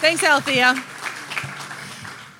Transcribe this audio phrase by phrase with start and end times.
[0.00, 0.93] Thanks, Althea.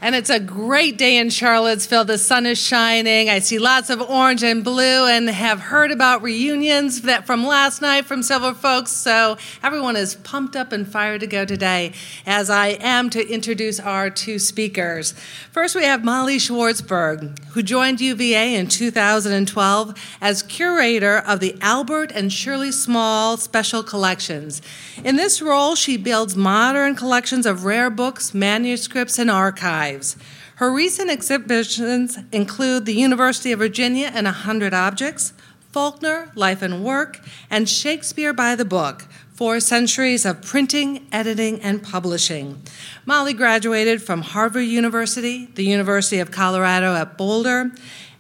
[0.05, 2.05] And it's a great day in Charlottesville.
[2.05, 3.31] The sun is shining.
[3.31, 7.81] I see lots of orange and blue and have heard about reunions that from last
[7.81, 8.93] night from several folks.
[8.93, 11.95] So everyone is pumped up and fired to go today,
[12.27, 15.13] as I am to introduce our two speakers.
[15.53, 22.13] First, we have Molly Schwartzburg, who joined UVA in 2012 as curator of the Albert
[22.15, 24.61] and Shirley Small Special Collections.
[25.03, 30.17] In this role, she builds modern collections of rare books, manuscripts, and archives lives.
[30.57, 35.33] Her recent exhibitions include the University of Virginia and a Hundred Objects,
[35.73, 41.83] Faulkner, Life and Work, and Shakespeare by the Book, Four Centuries of Printing, Editing, and
[41.83, 42.63] Publishing.
[43.05, 47.73] Molly graduated from Harvard University, the University of Colorado at Boulder,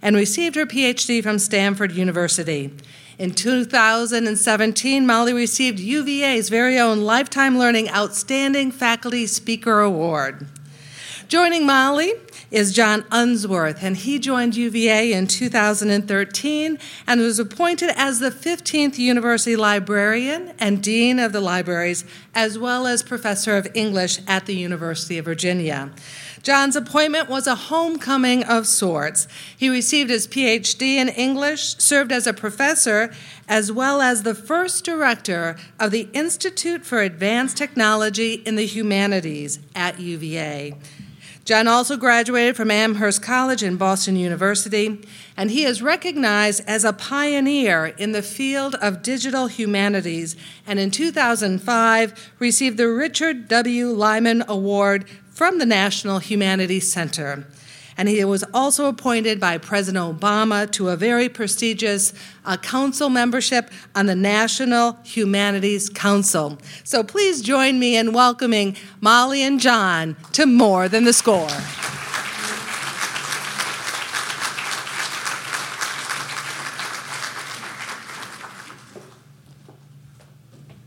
[0.03, 2.73] and received her PhD from Stanford University.
[3.17, 10.49] In 2017, Molly received UVA's very own Lifetime Learning Outstanding Faculty Speaker Award.
[11.29, 12.13] Joining Molly
[12.51, 18.99] is John Unsworth, and he joined UVA in 2013 and was appointed as the 15th
[18.99, 24.55] University Librarian and Dean of the Libraries, as well as Professor of English at the
[24.55, 25.91] University of Virginia.
[26.43, 29.27] John's appointment was a homecoming of sorts.
[29.57, 33.13] He received his PhD in English, served as a professor,
[33.49, 39.59] as well as the first director of the Institute for Advanced Technology in the Humanities
[39.75, 40.77] at UVA.
[41.45, 45.07] John also graduated from Amherst College and Boston University,
[45.37, 50.91] and he is recognized as a pioneer in the field of digital humanities and in
[50.91, 53.89] 2005 received the Richard W.
[53.89, 57.45] Lyman Award from the National Humanities Center
[57.97, 62.13] and he was also appointed by President Obama to a very prestigious
[62.45, 66.59] uh, council membership on the National Humanities Council.
[66.83, 71.49] So please join me in welcoming Molly and John to More Than the Score.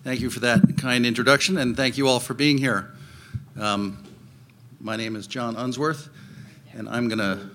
[0.04, 2.94] Thank you for that kind introduction, and thank you all for being here.
[3.60, 4.02] Um,
[4.80, 6.10] my name is John Unsworth
[6.74, 7.50] and I'm going to,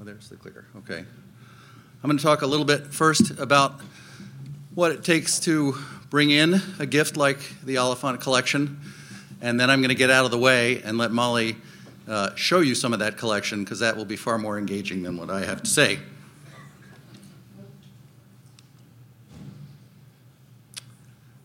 [0.00, 0.66] oh, there's the clicker.
[0.78, 0.98] Okay.
[0.98, 3.80] I'm going to talk a little bit first about
[4.74, 5.76] what it takes to
[6.10, 8.80] bring in a gift like the Oliphant collection,
[9.40, 11.56] and then I'm going to get out of the way and let Molly
[12.06, 15.16] uh, show you some of that collection because that will be far more engaging than
[15.16, 15.98] what I have to say.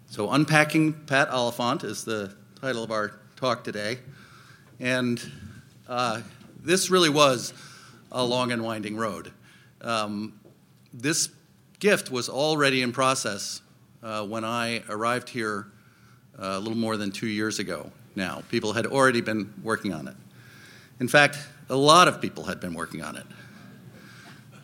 [0.09, 3.99] So, Unpacking Pat Oliphant is the title of our talk today.
[4.81, 5.21] And
[5.87, 6.21] uh,
[6.61, 7.53] this really was
[8.11, 9.31] a long and winding road.
[9.81, 10.39] Um,
[10.93, 11.29] this
[11.79, 13.61] gift was already in process
[14.03, 15.67] uh, when I arrived here
[16.37, 18.43] uh, a little more than two years ago now.
[18.49, 20.15] People had already been working on it.
[20.99, 21.37] In fact,
[21.69, 23.25] a lot of people had been working on it.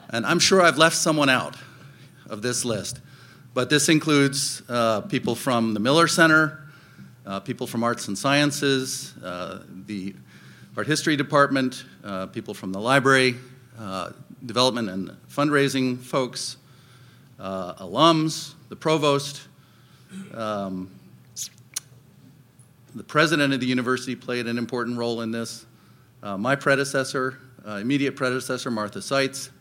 [0.09, 1.55] And I'm sure I've left someone out
[2.29, 2.99] of this list,
[3.53, 6.67] but this includes uh, people from the Miller Center,
[7.25, 10.15] uh, people from Arts and Sciences, uh, the
[10.77, 13.35] art history department, uh, people from the library,
[13.79, 14.11] uh,
[14.45, 16.57] development and fundraising folks,
[17.39, 19.47] uh, alums, the provost,
[20.33, 20.91] um,
[22.93, 25.65] the president of the university played an important role in this.
[26.21, 29.51] Uh, my predecessor, uh, immediate predecessor, Martha Sites,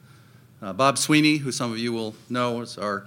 [0.63, 3.07] uh, Bob Sweeney, who some of you will know is our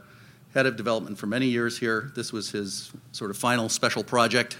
[0.53, 2.11] head of development for many years here.
[2.15, 4.57] This was his sort of final special project.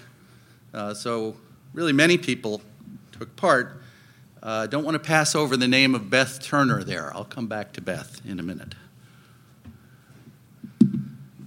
[0.94, 1.34] so,
[1.72, 2.60] really, many people
[3.18, 3.82] took part.
[4.42, 7.12] Uh, don't want to pass over the name of Beth Turner there.
[7.14, 8.74] I'll come back to Beth in a minute.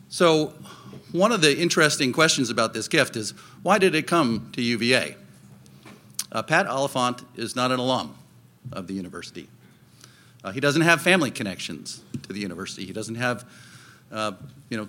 [0.10, 0.54] So,
[1.14, 3.32] one of the interesting questions about this gift is
[3.64, 5.16] why did it come to UVA?
[6.32, 8.16] Uh, Pat Oliphant is not an alum
[8.74, 9.48] of the university.
[10.44, 12.86] Uh, he doesn't have family connections to the university.
[12.86, 13.46] He doesn't have,
[14.12, 14.34] uh,
[14.70, 14.88] you know,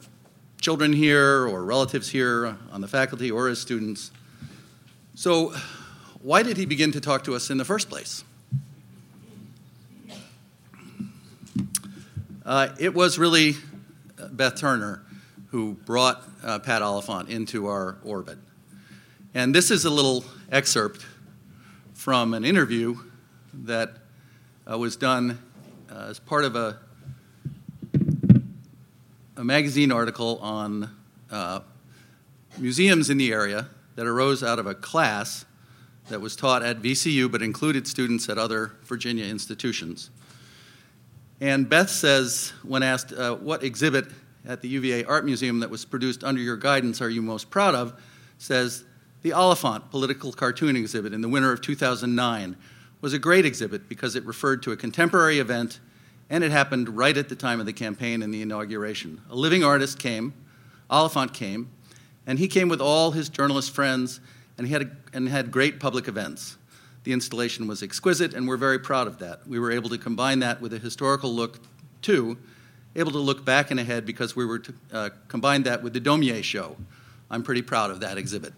[0.60, 4.10] children here or relatives here on the faculty or as students.
[5.14, 5.54] So
[6.22, 8.22] why did he begin to talk to us in the first place?
[12.44, 13.54] Uh, it was really
[14.20, 15.02] uh, Beth Turner
[15.50, 18.38] who brought uh, Pat Oliphant into our orbit.
[19.34, 21.04] And this is a little excerpt
[21.92, 22.96] from an interview
[23.52, 23.94] that
[24.70, 25.38] uh, was done
[25.90, 26.78] uh, as part of a,
[29.36, 30.88] a magazine article on
[31.30, 31.60] uh,
[32.58, 35.44] museums in the area that arose out of a class
[36.08, 40.10] that was taught at VCU but included students at other Virginia institutions.
[41.40, 44.06] And Beth says, when asked uh, what exhibit
[44.46, 47.74] at the UVA Art Museum that was produced under your guidance are you most proud
[47.74, 48.00] of,
[48.38, 48.84] says
[49.22, 52.56] The Oliphant political cartoon exhibit in the winter of 2009
[53.00, 55.80] was a great exhibit because it referred to a contemporary event
[56.30, 59.20] and it happened right at the time of the campaign and the inauguration.
[59.28, 60.32] A living artist came,
[60.88, 61.70] Oliphant came,
[62.26, 64.20] and he came with all his journalist friends
[64.58, 66.56] and he had, a, and had great public events.
[67.04, 69.46] The installation was exquisite, and we're very proud of that.
[69.46, 71.58] We were able to combine that with a historical look,
[72.00, 72.38] too,
[72.94, 76.00] able to look back and ahead because we were to uh, combine that with the
[76.00, 76.76] Daumier show.
[77.30, 78.52] I'm pretty proud of that exhibit.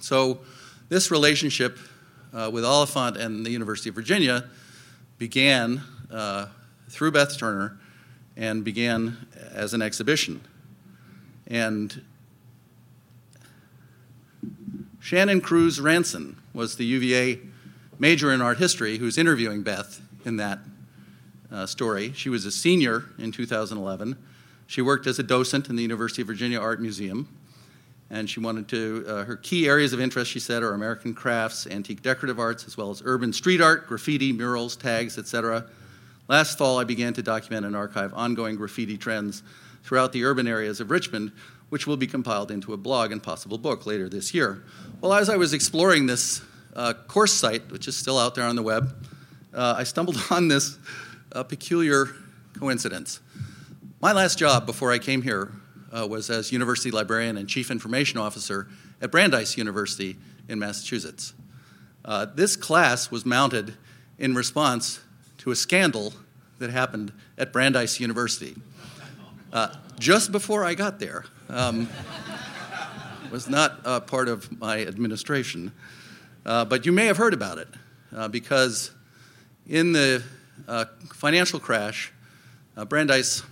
[0.00, 0.40] So,
[0.88, 1.78] this relationship
[2.34, 4.44] uh, with Oliphant and the University of Virginia
[5.18, 5.82] began
[6.12, 6.46] uh,
[6.90, 7.78] through Beth Turner
[8.36, 10.40] and began as an exhibition.
[11.46, 12.02] And
[15.04, 17.38] Shannon Cruz Ranson was the UVA
[17.98, 20.60] major in art history who's interviewing Beth in that
[21.52, 22.14] uh, story.
[22.14, 24.16] She was a senior in 2011.
[24.66, 27.28] She worked as a docent in the University of Virginia Art Museum.
[28.08, 31.66] And she wanted to, uh, her key areas of interest, she said, are American crafts,
[31.66, 35.66] antique decorative arts, as well as urban street art, graffiti, murals, tags, etc.
[36.28, 39.42] Last fall, I began to document and archive ongoing graffiti trends
[39.82, 41.30] throughout the urban areas of Richmond,
[41.74, 44.62] which will be compiled into a blog and possible book later this year.
[45.00, 46.40] Well, as I was exploring this
[46.76, 48.94] uh, course site, which is still out there on the web,
[49.52, 50.78] uh, I stumbled on this
[51.32, 52.06] uh, peculiar
[52.56, 53.18] coincidence.
[54.00, 55.50] My last job before I came here
[55.92, 58.68] uh, was as university librarian and chief information officer
[59.02, 60.16] at Brandeis University
[60.48, 61.32] in Massachusetts.
[62.04, 63.74] Uh, this class was mounted
[64.16, 65.00] in response
[65.38, 66.12] to a scandal
[66.60, 68.54] that happened at Brandeis University.
[69.52, 71.88] Uh, just before I got there, um,
[73.30, 75.72] was not uh, part of my administration,
[76.46, 77.68] uh, but you may have heard about it
[78.14, 78.92] uh, because
[79.66, 80.22] in the
[80.68, 82.12] uh, financial crash,
[82.76, 83.42] uh, Brandeis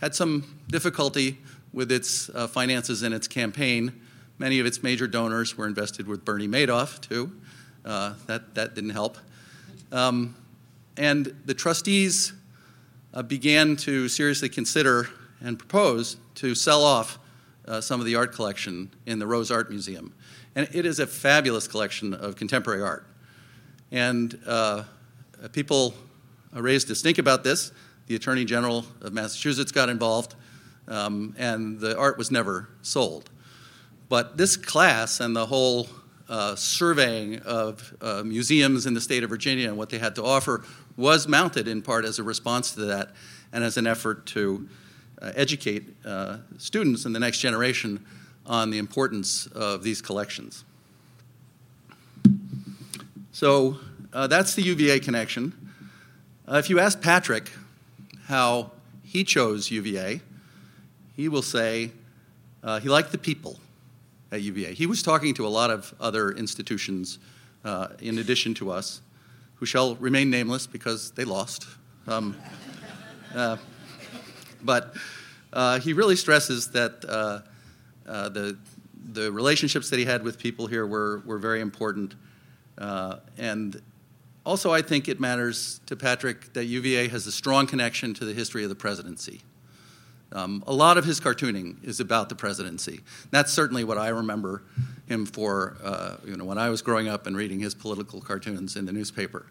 [0.00, 1.38] had some difficulty
[1.72, 3.92] with its finances and its campaign.
[4.38, 7.32] Many of its major donors were invested with Bernie Madoff, too.
[7.84, 9.16] That, that didn't help.
[9.90, 10.34] Um,
[10.96, 12.32] and the trustees
[13.28, 15.08] began to seriously consider
[15.40, 17.18] and propose to sell off
[17.66, 20.14] uh, some of the art collection in the Rose Art Museum.
[20.54, 23.06] And it is a fabulous collection of contemporary art.
[23.90, 24.84] And uh,
[25.52, 25.94] people
[26.52, 27.72] raised a stink about this.
[28.06, 30.34] The Attorney General of Massachusetts got involved,
[30.88, 33.30] um, and the art was never sold.
[34.08, 35.88] But this class and the whole
[36.28, 40.24] uh, surveying of uh, museums in the state of Virginia and what they had to
[40.24, 40.64] offer
[40.96, 43.12] was mounted in part as a response to that
[43.52, 44.68] and as an effort to
[45.34, 48.04] educate uh, students and the next generation
[48.46, 50.64] on the importance of these collections.
[53.32, 53.78] So
[54.12, 55.52] uh, that's the UVA connection.
[56.46, 57.50] Uh, if you ask Patrick
[58.26, 58.72] how
[59.04, 60.20] he chose UVA,
[61.16, 61.92] he will say
[62.62, 63.58] uh, he liked the people
[64.30, 64.74] at UVA.
[64.74, 67.18] He was talking to a lot of other institutions
[67.64, 69.00] uh, in addition to us,
[69.56, 71.66] who shall remain nameless because they lost.
[72.06, 72.36] Um,
[73.34, 73.56] uh,
[74.64, 74.94] but
[75.52, 77.40] uh, he really stresses that uh,
[78.28, 78.56] the,
[79.12, 82.14] the relationships that he had with people here were, were very important.
[82.78, 83.80] and
[84.44, 88.34] also, I think it matters to Patrick that UVA has a strong connection to the
[88.34, 89.40] history of the presidency.
[90.32, 93.00] Um, a lot of his cartooning is about the presidency.
[93.30, 94.62] That's certainly what I remember
[95.06, 98.76] him for, uh, you know, when I was growing up and reading his political cartoons
[98.76, 99.46] in the newspaper.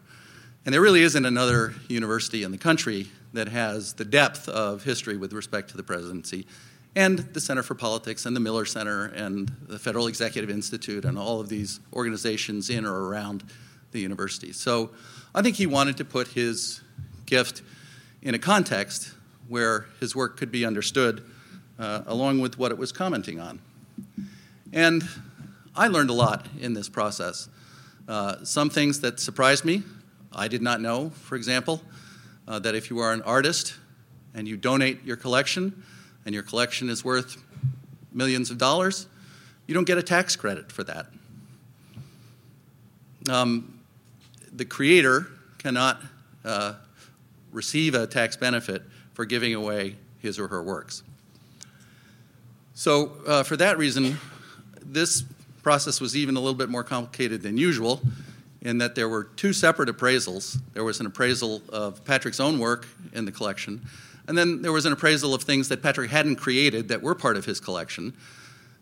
[0.64, 5.16] And there really isn't another university in the country that has the depth of history
[5.16, 6.46] with respect to the presidency
[6.94, 11.18] and the Center for Politics and the Miller Center and the Federal Executive Institute and
[11.18, 13.44] all of these organizations in or around
[13.92, 14.52] the university.
[14.52, 14.90] So
[15.34, 16.82] I think he wanted to put his
[17.26, 17.62] gift
[18.20, 19.14] in a context
[19.48, 21.24] where his work could be understood
[21.78, 23.58] uh, along with what it was commenting on.
[24.72, 25.02] And
[25.74, 27.48] I learned a lot in this process.
[28.06, 29.82] Uh, some things that surprised me,
[30.34, 31.82] I did not know, for example,
[32.48, 33.74] uh, that if you are an artist
[34.34, 35.82] and you donate your collection
[36.24, 37.42] and your collection is worth
[38.12, 39.06] millions of dollars,
[39.66, 41.06] you don't get a tax credit for that.
[43.30, 43.78] Um,
[44.52, 46.00] the creator cannot
[46.44, 46.74] uh,
[47.52, 48.82] receive a tax benefit
[49.14, 51.02] for giving away his or her works.
[52.74, 54.18] So, uh, for that reason,
[54.80, 55.22] this
[55.62, 58.00] process was even a little bit more complicated than usual
[58.62, 60.58] in that there were two separate appraisals.
[60.72, 63.82] There was an appraisal of Patrick's own work in the collection,
[64.26, 67.36] and then there was an appraisal of things that Patrick hadn't created that were part
[67.36, 68.14] of his collection,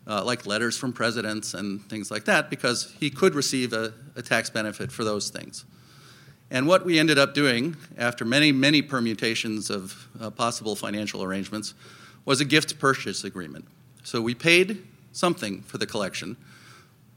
[0.07, 4.21] uh, like letters from presidents and things like that, because he could receive a, a
[4.21, 5.65] tax benefit for those things.
[6.51, 11.73] And what we ended up doing, after many, many permutations of uh, possible financial arrangements,
[12.25, 13.65] was a gift purchase agreement.
[14.03, 16.37] So we paid something for the collection,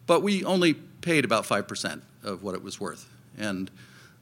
[0.06, 3.06] but we only paid about 5% of what it was worth.
[3.36, 3.70] And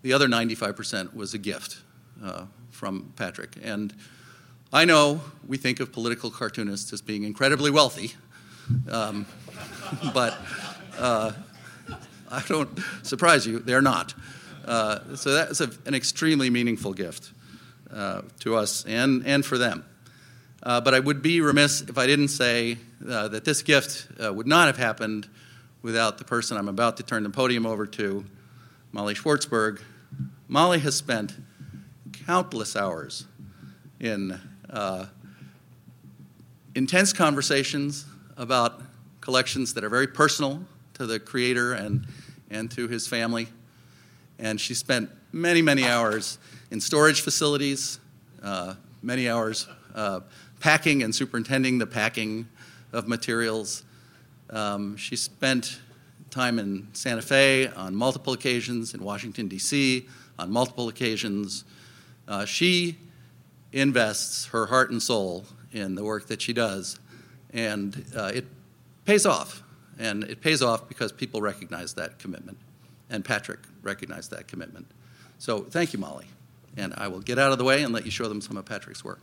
[0.03, 1.79] the other 95% was a gift
[2.23, 3.57] uh, from Patrick.
[3.63, 3.95] And
[4.73, 8.15] I know we think of political cartoonists as being incredibly wealthy,
[8.91, 9.27] um,
[10.15, 10.37] but
[10.99, 11.33] uh,
[12.31, 14.15] I don't surprise you, they're not.
[14.65, 17.31] Uh, so that's a, an extremely meaningful gift
[17.93, 19.85] uh, to us and, and for them.
[20.63, 24.47] Uh, but I would be remiss if I didn't say uh, that this gift would
[24.47, 25.29] not have happened
[25.83, 28.25] without the person I'm about to turn the podium over to,
[28.93, 29.81] Molly Schwartzburg.
[30.49, 31.35] Molly has spent
[32.27, 33.27] countless hours
[34.01, 34.39] in
[34.71, 35.07] uh,
[36.75, 38.83] intense conversations about
[39.21, 42.07] collections that are very personal to the creator and,
[42.51, 43.49] and to his family.
[44.39, 46.39] And she spent many, many hours
[46.71, 47.99] in storage facilities,
[48.43, 50.21] uh, many hours uh,
[50.61, 52.49] packing and superintending the packing
[52.93, 53.85] of materials.
[54.53, 55.81] Um, she spent
[56.31, 60.07] time in Santa Fe on multiple occasions, in Washington, D.C.
[60.39, 61.65] on multiple occasions.
[62.29, 62.99] Uh, she
[63.73, 67.01] invests her heart and soul in the work that she does,
[67.53, 68.47] and uh, it
[69.05, 69.63] pays off.
[69.99, 72.59] And it pays off because people recognize that commitment,
[73.11, 74.87] and Patrick recognized that commitment.
[75.39, 76.27] So thank you, Molly.
[76.77, 78.65] And I will get out of the way and let you show them some of
[78.65, 79.21] Patrick's work.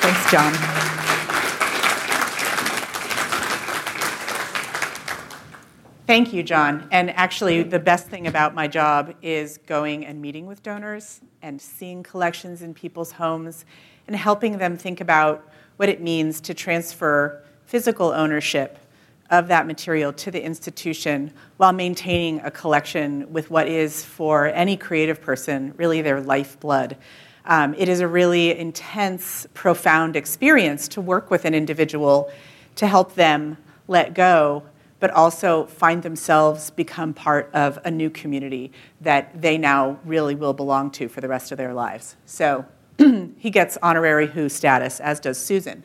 [0.00, 1.09] Thanks, John.
[6.10, 6.88] Thank you, John.
[6.90, 11.62] And actually, the best thing about my job is going and meeting with donors and
[11.62, 13.64] seeing collections in people's homes
[14.08, 18.76] and helping them think about what it means to transfer physical ownership
[19.30, 24.76] of that material to the institution while maintaining a collection with what is, for any
[24.76, 26.96] creative person, really their lifeblood.
[27.44, 32.32] Um, it is a really intense, profound experience to work with an individual
[32.74, 34.64] to help them let go,
[35.00, 40.52] but also find themselves become part of a new community that they now really will
[40.52, 42.16] belong to for the rest of their lives.
[42.26, 42.66] So
[43.38, 45.82] he gets honorary Hoo status, as does Susan.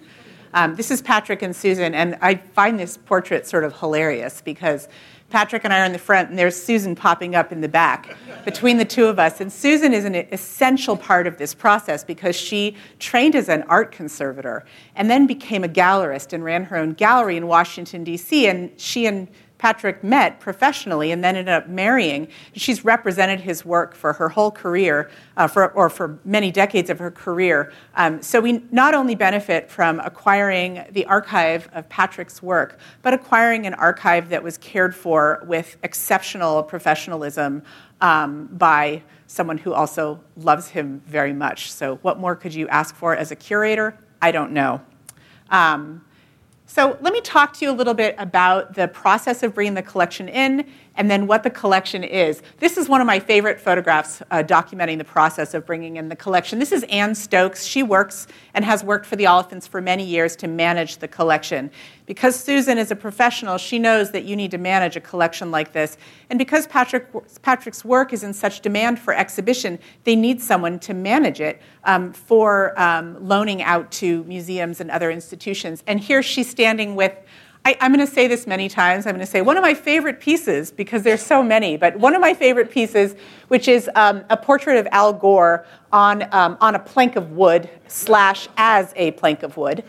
[0.53, 4.87] Um, this is Patrick and Susan, and I find this portrait sort of hilarious because
[5.35, 8.15] Patrick and I are in the front, and there's Susan popping up in the back
[8.45, 9.41] between the two of us.
[9.41, 13.91] And Susan is an essential part of this process because she trained as an art
[13.91, 14.63] conservator
[14.95, 18.47] and then became a gallerist and ran her own gallery in Washington, D.C.
[18.47, 19.27] And she and
[19.65, 22.27] Patrick met professionally and then ended up marrying.
[22.53, 26.99] She's represented his work for her whole career, uh, for, or for many decades of
[26.99, 27.73] her career.
[27.95, 33.65] Um, so we not only benefit from acquiring the archive of Patrick's work, but acquiring
[33.65, 37.63] an archive that was cared for with exceptional professionalism
[38.01, 41.71] um, by someone who also loves him very much.
[41.71, 43.97] So, what more could you ask for as a curator?
[44.21, 44.81] I don't know.
[45.49, 46.04] Um,
[46.67, 49.83] so let me talk to you a little bit about the process of bringing the
[49.83, 52.41] collection in and then what the collection is.
[52.59, 56.15] This is one of my favorite photographs uh, documenting the process of bringing in the
[56.15, 56.59] collection.
[56.59, 57.65] This is Ann Stokes.
[57.65, 61.69] She works and has worked for the Oliphants for many years to manage the collection.
[62.05, 65.73] Because Susan is a professional, she knows that you need to manage a collection like
[65.73, 65.97] this.
[66.29, 67.07] And because Patrick,
[67.41, 72.13] Patrick's work is in such demand for exhibition, they need someone to manage it um,
[72.13, 75.83] for um, loaning out to museums and other institutions.
[75.87, 77.13] And here she's standing with
[77.65, 79.07] I, am going to say this many times.
[79.07, 82.13] I'm going to say one of my favorite pieces, because there's so many, but one
[82.13, 83.15] of my favorite pieces,
[83.47, 87.67] which is um, a portrait of Al Gore on, um, on a plank of wood,
[87.87, 89.83] slash as a plank of wood.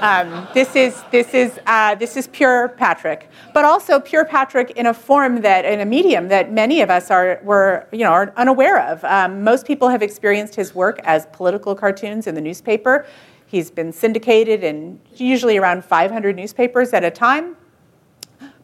[0.00, 4.86] Um, this is this is uh, this is pure Patrick, but also pure Patrick in
[4.86, 8.32] a form that in a medium that many of us are were you know are
[8.36, 9.02] unaware of.
[9.04, 13.06] Um, most people have experienced his work as political cartoons in the newspaper.
[13.48, 17.56] He's been syndicated in usually around 500 newspapers at a time.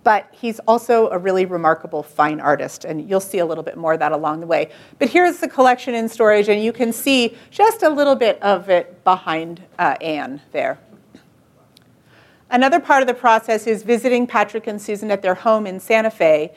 [0.02, 3.94] But he's also a really remarkable fine artist, and you'll see a little bit more
[3.94, 4.70] of that along the way.
[4.98, 8.68] But here's the collection in storage, and you can see just a little bit of
[8.68, 10.78] it behind uh, Anne there.
[12.50, 16.10] Another part of the process is visiting Patrick and Susan at their home in Santa
[16.10, 16.52] Fe,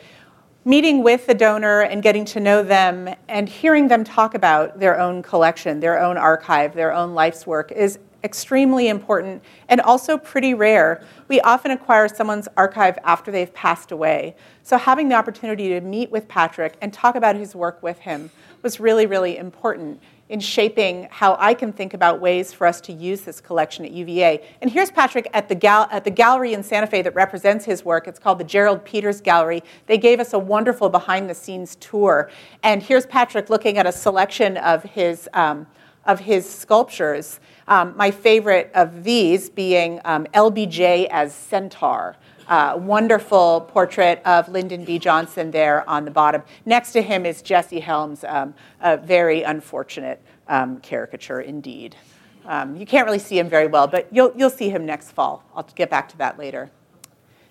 [0.65, 4.99] meeting with the donor and getting to know them and hearing them talk about their
[4.99, 10.53] own collection, their own archive, their own life's work is extremely important and also pretty
[10.53, 11.03] rare.
[11.27, 14.35] We often acquire someone's archive after they've passed away.
[14.63, 18.31] So having the opportunity to meet with Patrick and talk about his work with him
[18.63, 22.91] was really, really important in shaping how I can think about ways for us to
[22.91, 24.45] use this collection at UVA.
[24.61, 27.85] And here's Patrick at the, gal- at the gallery in Santa Fe that represents his
[27.85, 28.07] work.
[28.07, 29.63] It's called the Gerald Peters Gallery.
[29.85, 32.29] They gave us a wonderful behind the scenes tour.
[32.61, 35.29] And here's Patrick looking at a selection of his.
[35.33, 35.67] Um,
[36.07, 37.39] of his sculptures.
[37.67, 42.15] Um, my favorite of these being um, LBJ as Centaur.
[42.47, 44.97] Uh, wonderful portrait of Lyndon B.
[44.97, 46.41] Johnson there on the bottom.
[46.65, 51.97] Next to him is Jesse Helms, um, a very unfortunate um, caricature indeed.
[52.45, 55.43] Um, you can't really see him very well, but you'll, you'll see him next fall.
[55.53, 56.71] I'll get back to that later.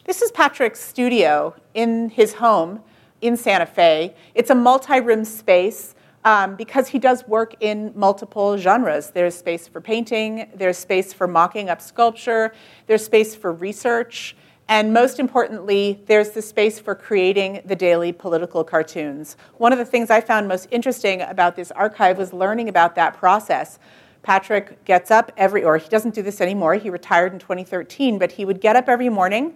[0.07, 2.81] This is Patrick's studio in his home
[3.21, 4.15] in Santa Fe.
[4.35, 5.95] It's a multi room space
[6.27, 9.11] um, because he does work in multiple genres.
[9.11, 12.53] There's space for painting, there's space for mocking up sculpture,
[12.89, 14.37] there's space for research.
[14.69, 19.37] And most importantly, there's the space for creating the daily political cartoons.
[19.59, 23.17] One of the things I found most interesting about this archive was learning about that
[23.17, 23.79] process.
[24.25, 28.33] Patrick gets up every, or he doesn't do this anymore, he retired in 2013, but
[28.33, 29.55] he would get up every morning,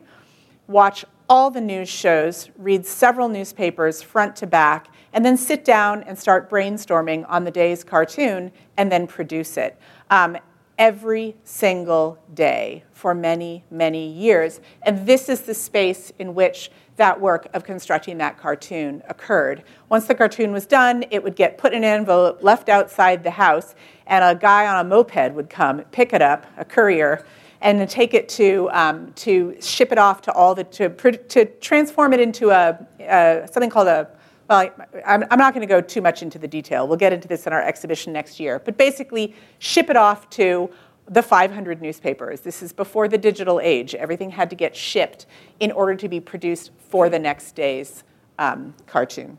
[0.70, 6.02] watch all the news shows, read several newspapers front to back, and then sit down
[6.04, 9.78] and start brainstorming on the day's cartoon and then produce it.
[10.10, 10.36] Um,
[10.78, 14.60] every single day for many, many years.
[14.82, 19.62] And this is the space in which that work of constructing that cartoon occurred.
[19.90, 23.32] Once the cartoon was done, it would get put in an envelope, left outside the
[23.32, 23.74] house,
[24.06, 27.24] and a guy on a moped would come, pick it up, a courier,
[27.60, 32.12] and take it to, um, to ship it off to all the, to, to transform
[32.12, 34.08] it into a, uh, something called a
[34.50, 34.68] well,
[35.06, 36.88] I'm, I'm not going to go too much into the detail.
[36.88, 38.58] We'll get into this in our exhibition next year.
[38.58, 40.68] But basically, ship it off to
[41.06, 42.40] the 500 newspapers.
[42.40, 43.94] This is before the digital age.
[43.94, 45.26] Everything had to get shipped
[45.60, 48.02] in order to be produced for the next day's
[48.40, 49.38] um, cartoon.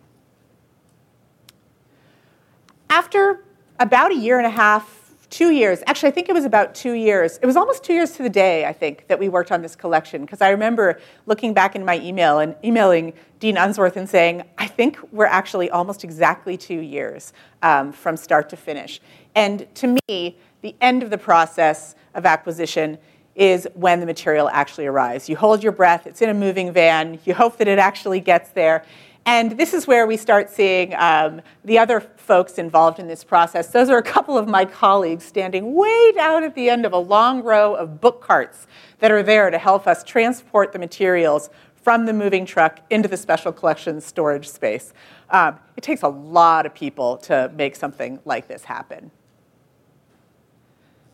[2.89, 3.43] After
[3.81, 5.00] about a year and a half
[5.31, 5.81] two years.
[5.87, 7.39] Actually, I think it was about two years.
[7.41, 9.75] It was almost two years to the day, I think, that we worked on this
[9.75, 10.21] collection.
[10.21, 14.67] Because I remember looking back in my email and emailing Dean Unsworth and saying, I
[14.67, 17.33] think we're actually almost exactly two years
[17.63, 19.01] um, from start to finish.
[19.33, 22.97] And to me, the end of the process of acquisition
[23.33, 25.29] is when the material actually arrives.
[25.29, 28.49] You hold your breath, it's in a moving van, you hope that it actually gets
[28.49, 28.83] there.
[29.25, 33.67] And this is where we start seeing um, the other folks involved in this process.
[33.67, 36.97] Those are a couple of my colleagues standing way down at the end of a
[36.97, 38.65] long row of book carts
[38.99, 43.17] that are there to help us transport the materials from the moving truck into the
[43.17, 44.93] special collections storage space.
[45.29, 49.11] Um, it takes a lot of people to make something like this happen.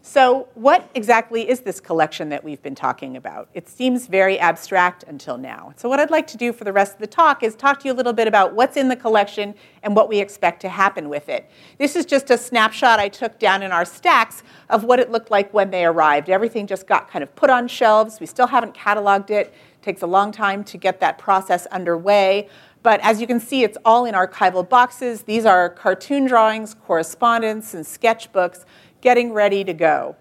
[0.09, 3.49] So, what exactly is this collection that we've been talking about?
[3.53, 5.73] It seems very abstract until now.
[5.75, 7.89] So, what I'd like to do for the rest of the talk is talk to
[7.89, 11.09] you a little bit about what's in the collection and what we expect to happen
[11.09, 11.51] with it.
[11.77, 15.29] This is just a snapshot I took down in our stacks of what it looked
[15.29, 16.29] like when they arrived.
[16.29, 18.21] Everything just got kind of put on shelves.
[18.21, 19.47] We still haven't cataloged it.
[19.47, 22.47] It takes a long time to get that process underway.
[22.81, 25.23] But as you can see, it's all in archival boxes.
[25.23, 28.63] These are cartoon drawings, correspondence, and sketchbooks
[29.07, 30.17] getting ready to go.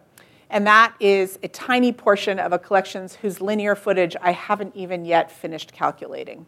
[0.49, 5.05] And that is a tiny portion of a collection whose linear footage I haven't even
[5.05, 6.47] yet finished calculating.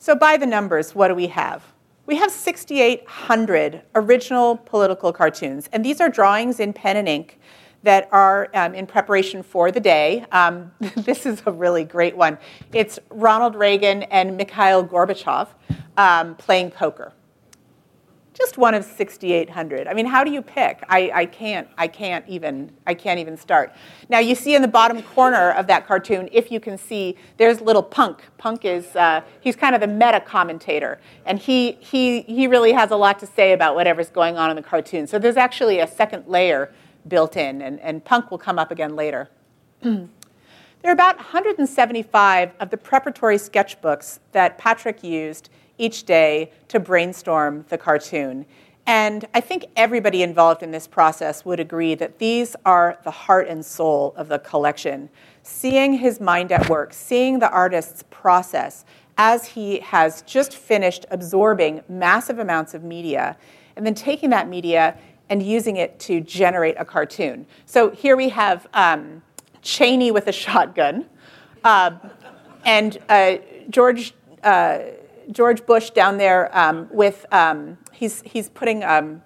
[0.00, 1.62] So, by the numbers, what do we have?
[2.06, 7.38] We have 6,800 original political cartoons, and these are drawings in pen and ink
[7.84, 10.26] that are um, in preparation for the day.
[10.32, 12.36] Um, this is a really great one.
[12.72, 15.46] It's Ronald Reagan and Mikhail Gorbachev
[15.96, 17.12] um, playing poker
[18.42, 19.86] just one of 6,800.
[19.86, 20.82] I mean, how do you pick?
[20.88, 23.72] I, I, can't, I can't even, I can't even start.
[24.08, 27.60] Now you see in the bottom corner of that cartoon, if you can see, there's
[27.60, 28.24] little Punk.
[28.38, 32.90] Punk is, uh, he's kind of the meta commentator, and he, he, he really has
[32.90, 35.06] a lot to say about whatever's going on in the cartoon.
[35.06, 36.72] So there's actually a second layer
[37.06, 39.30] built in, and, and Punk will come up again later.
[39.82, 40.08] there
[40.82, 47.78] are about 175 of the preparatory sketchbooks that Patrick used each day to brainstorm the
[47.78, 48.46] cartoon.
[48.86, 53.46] And I think everybody involved in this process would agree that these are the heart
[53.46, 55.08] and soul of the collection.
[55.44, 58.84] Seeing his mind at work, seeing the artist's process
[59.18, 63.36] as he has just finished absorbing massive amounts of media,
[63.76, 67.46] and then taking that media and using it to generate a cartoon.
[67.66, 69.22] So here we have um,
[69.62, 71.06] Cheney with a shotgun,
[71.62, 71.92] uh,
[72.64, 73.36] and uh,
[73.70, 74.14] George.
[74.42, 74.78] Uh,
[75.30, 79.22] George Bush down there um, with um, he's he's putting um,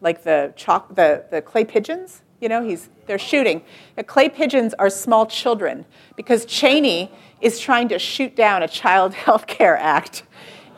[0.00, 2.22] like the chalk the, the clay pigeons.
[2.40, 3.62] You know, he's they're shooting.
[3.96, 5.84] The clay pigeons are small children
[6.16, 10.24] because Cheney is trying to shoot down a Child Health Care Act.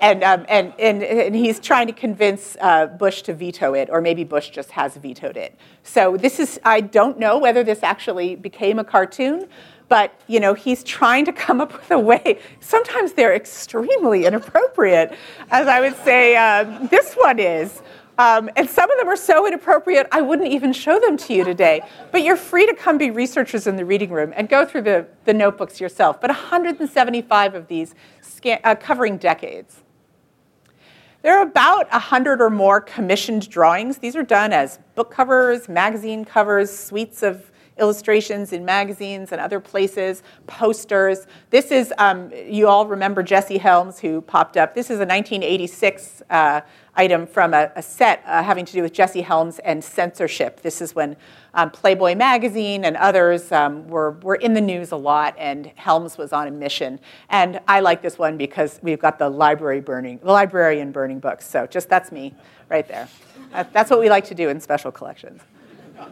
[0.00, 4.00] And, um, and, and, and, he's trying to convince uh, Bush to veto it, or
[4.00, 5.56] maybe Bush just has vetoed it.
[5.84, 9.46] So this is, I don't know whether this actually became a cartoon,
[9.92, 15.14] but you know he's trying to come up with a way sometimes they're extremely inappropriate
[15.50, 17.82] as i would say uh, this one is
[18.18, 21.44] Um, and some of them are so inappropriate, I wouldn't even show them to you
[21.44, 21.80] today.
[22.12, 25.06] But you're free to come be researchers in the reading room and go through the,
[25.24, 26.20] the notebooks yourself.
[26.20, 29.80] But 175 of these scan, uh, covering decades.
[31.22, 33.98] There are about 100 or more commissioned drawings.
[33.98, 39.60] These are done as book covers, magazine covers, suites of illustrations in magazines and other
[39.60, 41.26] places, posters.
[41.50, 44.74] This is, um, you all remember Jesse Helms, who popped up.
[44.74, 46.60] This is a 1986 uh,
[46.94, 50.60] item from a, a set uh, having to do with Jesse Helms and censorship.
[50.60, 51.16] This is when
[51.54, 56.18] um, Playboy magazine and others um, were, were in the news a lot, and Helms
[56.18, 57.00] was on a mission.
[57.30, 61.48] And I like this one because we've got the library burning, the librarian burning books.
[61.48, 62.34] So just that's me
[62.68, 63.08] right there.
[63.72, 65.42] That's what we like to do in special collections.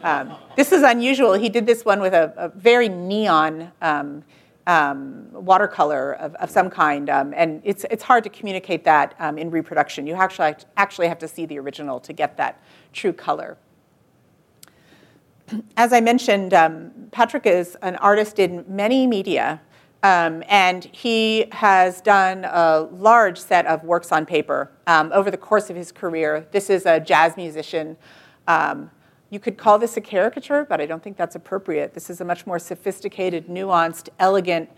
[0.02, 1.34] Um, this is unusual.
[1.34, 4.24] He did this one with a, a very neon um,
[4.66, 9.38] um, watercolor of, of, some kind, um, and it's, it's hard to communicate that um,
[9.38, 10.06] in reproduction.
[10.06, 13.56] You actually, actually have to see the original to get that true color.
[15.76, 19.60] As I mentioned, um, Patrick is an artist in many media,
[20.02, 25.76] and he has done a large set of works on paper over the course of
[25.76, 26.46] his career.
[26.52, 27.96] This is a jazz musician.
[28.46, 28.90] Um,
[29.30, 31.94] you could call this a caricature, but I don't think that's appropriate.
[31.94, 34.68] This is a much more sophisticated, nuanced, elegant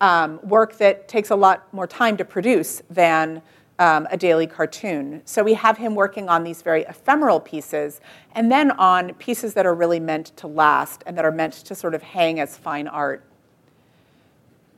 [0.00, 3.40] um, work that takes a lot more time to produce than
[3.78, 5.22] um, a daily cartoon.
[5.24, 8.00] So we have him working on these very ephemeral pieces
[8.32, 11.74] and then on pieces that are really meant to last and that are meant to
[11.74, 13.24] sort of hang as fine art.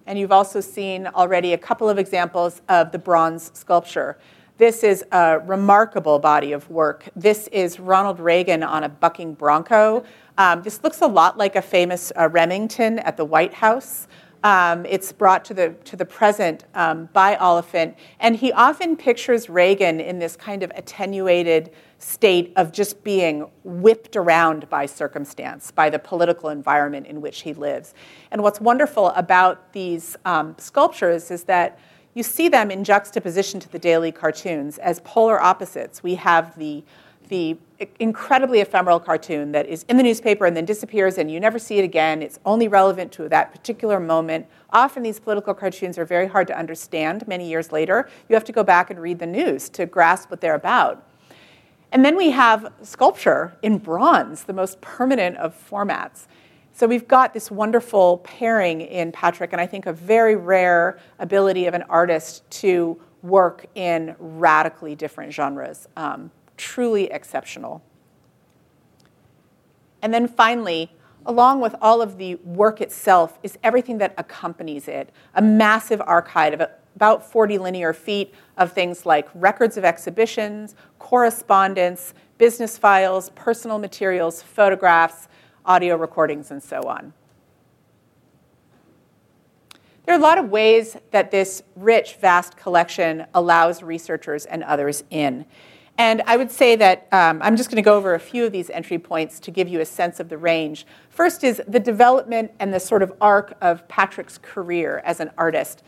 [0.07, 4.19] And you've also seen already a couple of examples of the bronze sculpture.
[4.59, 7.09] This is a remarkable body of work.
[7.17, 10.05] This is Ronald Reagan on a bucking bronco.
[10.37, 14.09] Um, this looks a lot like a famous uh, Remington at the White House.
[14.45, 19.49] Um, it's brought to the, to the present um, by Oliphant, and he often pictures
[19.49, 25.89] Reagan in this kind of attenuated state of just being whipped around by circumstance, by
[25.89, 27.95] the political environment in which he lives.
[28.31, 31.79] And what's wonderful about these um, sculptures is that
[32.15, 36.03] you see them in juxtaposition to the daily cartoons as polar opposites.
[36.03, 36.85] We have the,
[37.29, 37.57] the
[37.99, 41.79] incredibly ephemeral cartoon that is in the newspaper and then disappears and you never see
[41.79, 42.23] it again.
[42.23, 44.47] It's only relevant to that particular moment.
[44.71, 48.09] Often these political cartoons are very hard to understand many years later.
[48.29, 51.07] You have to go back and read the news to grasp what they're about.
[51.93, 56.27] And then we have sculpture in bronze, the most permanent of formats.
[56.75, 61.67] So we've got this wonderful pairing in Patrick, and I think a very rare ability
[61.67, 65.87] of an artist to work in radically different genres.
[65.97, 67.83] Um, truly exceptional.
[70.01, 70.93] And then finally,
[71.27, 76.55] along with all of the work itself, is everything that accompanies it a massive archive
[76.55, 83.79] of about 40 linear feet of things like records of exhibitions, correspondence, business files, personal
[83.79, 85.29] materials, photographs,
[85.65, 87.13] audio recordings, and so on.
[90.05, 95.05] There are a lot of ways that this rich, vast collection allows researchers and others
[95.11, 95.47] in.
[95.99, 98.51] And I would say that um, I'm just going to go over a few of
[98.51, 100.87] these entry points to give you a sense of the range.
[101.11, 105.83] First is the development and the sort of arc of Patrick's career as an artist.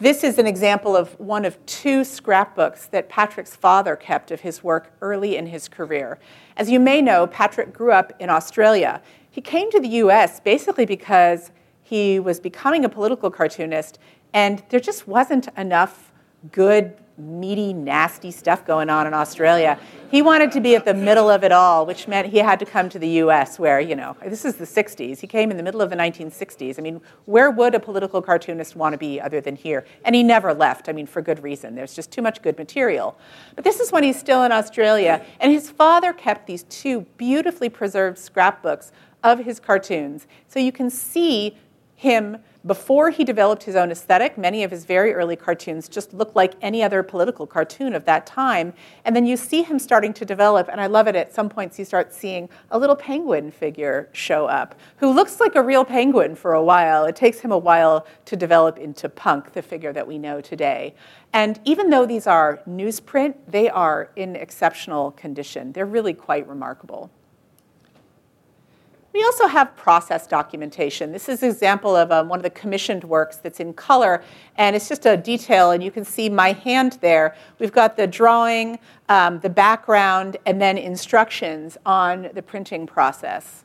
[0.00, 4.64] This is an example of one of two scrapbooks that Patrick's father kept of his
[4.64, 6.18] work early in his career.
[6.56, 9.02] As you may know, Patrick grew up in Australia.
[9.30, 11.50] He came to the US basically because
[11.82, 13.98] he was becoming a political cartoonist,
[14.32, 16.12] and there just wasn't enough
[16.52, 19.78] good, meaty, nasty stuff going on in Australia.
[20.10, 22.64] He wanted to be at the middle of it all, which meant he had to
[22.64, 25.18] come to the US, where, you know, this is the 60s.
[25.18, 26.78] He came in the middle of the 1960s.
[26.78, 29.84] I mean, where would a political cartoonist want to be other than here?
[30.04, 31.74] And he never left, I mean, for good reason.
[31.74, 33.18] There's just too much good material.
[33.54, 37.68] But this is when he's still in Australia, and his father kept these two beautifully
[37.68, 40.26] preserved scrapbooks of his cartoons.
[40.48, 41.56] So you can see
[42.00, 44.38] him before he developed his own aesthetic.
[44.38, 48.26] Many of his very early cartoons just look like any other political cartoon of that
[48.26, 48.72] time.
[49.04, 51.16] And then you see him starting to develop, and I love it.
[51.16, 55.56] At some points, you start seeing a little penguin figure show up who looks like
[55.56, 57.04] a real penguin for a while.
[57.04, 60.94] It takes him a while to develop into Punk, the figure that we know today.
[61.34, 65.72] And even though these are newsprint, they are in exceptional condition.
[65.72, 67.10] They're really quite remarkable.
[69.12, 71.10] We also have process documentation.
[71.10, 74.22] This is an example of um, one of the commissioned works that's in color,
[74.56, 77.34] and it's just a detail, and you can see my hand there.
[77.58, 83.64] We've got the drawing, um, the background, and then instructions on the printing process.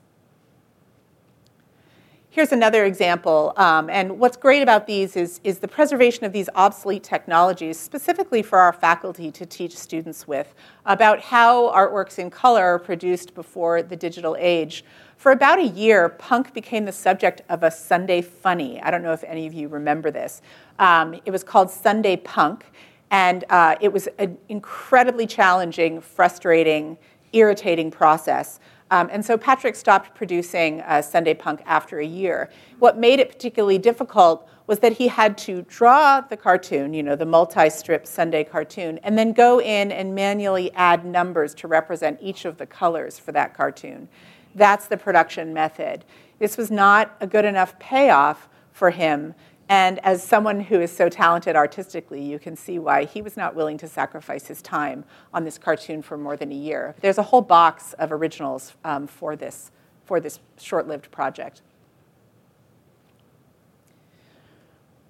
[2.35, 3.53] here's another example.
[3.55, 8.41] Um, and what's great about these is, is the preservation of these obsolete technologies, specifically
[8.41, 10.53] for our faculty to teach students with,
[10.85, 14.83] about how artworks in color are produced before the digital age.
[15.25, 18.79] For about a year, punk became the subject of a Sunday funny.
[18.79, 20.43] I don't know if any of you remember this.
[20.77, 22.71] Um, it was called Sunday Punk,
[23.09, 26.99] and uh, it was an incredibly challenging, frustrating,
[27.33, 28.59] irritating process.
[28.91, 32.51] Um, and so Patrick stopped producing uh, Sunday Punk after a year.
[32.77, 37.15] What made it particularly difficult was that he had to draw the cartoon, you know,
[37.15, 42.19] the multi strip Sunday cartoon, and then go in and manually add numbers to represent
[42.21, 44.07] each of the colors for that cartoon.
[44.55, 46.05] That's the production method.
[46.39, 49.35] This was not a good enough payoff for him
[49.67, 53.55] and as someone who is so talented artistically, you can see why he was not
[53.55, 56.95] willing to sacrifice his time on this cartoon for more than a year.
[57.01, 59.71] There's a whole box of originals um, for this,
[60.05, 61.63] for this short lived project.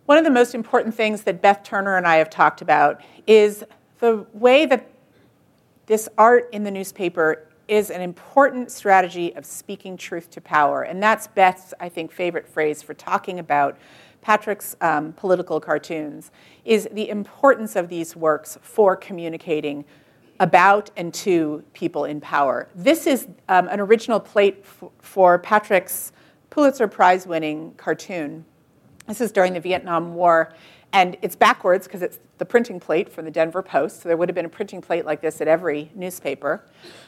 [0.05, 3.65] One of the most important things that Beth Turner and I have talked about is
[3.99, 4.89] the way that
[5.87, 10.83] this art in the newspaper is an important strategy of speaking truth to power.
[10.83, 13.77] And that's Beth's, I think, favorite phrase for talking about
[14.21, 16.31] Patrick's um, political cartoons,
[16.63, 19.85] is the importance of these works for communicating
[20.39, 22.67] about and to people in power.
[22.73, 26.11] This is um, an original plate f- for Patrick's
[26.49, 28.43] Pulitzer Prize winning cartoon.
[29.07, 30.53] This is during the Vietnam War,
[30.95, 34.01] and it's backwards because it's the printing plate from the Denver Post.
[34.01, 36.63] So there would have been a printing plate like this at every newspaper.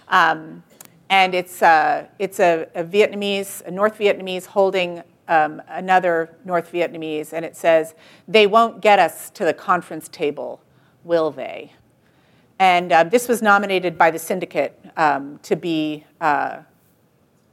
[0.10, 0.62] Um,
[1.10, 7.32] and it's, uh, it's a, a Vietnamese, a North Vietnamese holding um, another North Vietnamese,
[7.32, 7.95] and it says,
[8.28, 10.62] They won't get us to the conference table,
[11.06, 11.71] will they?
[12.60, 16.60] And uh, this was nominated by the syndicate um, to be uh,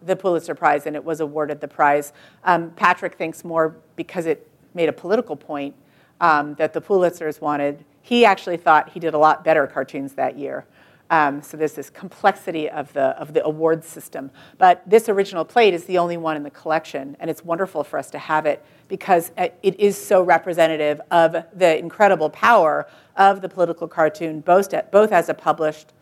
[0.02, 2.12] the Pulitzer Prize, and it was awarded the prize.
[2.42, 5.76] Um, Patrick thinks more because it made a political point
[6.20, 7.84] um, that the Pulitzers wanted.
[8.02, 10.66] He actually thought he did a lot better cartoons that year.
[11.10, 14.30] Um, so there's this complexity of the, of the award system.
[14.58, 17.98] But this original plate is the only one in the collection, and it's wonderful for
[17.98, 23.48] us to have it because it is so representative of the incredible power of the
[23.48, 25.92] political cartoon, both, both as a published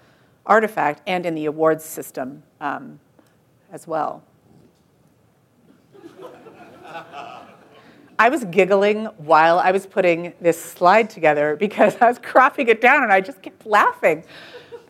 [0.47, 2.99] artifact and in the awards system um,
[3.73, 4.23] as well.
[8.19, 12.81] I was giggling while I was putting this slide together because I was cropping it
[12.81, 14.25] down and I just kept laughing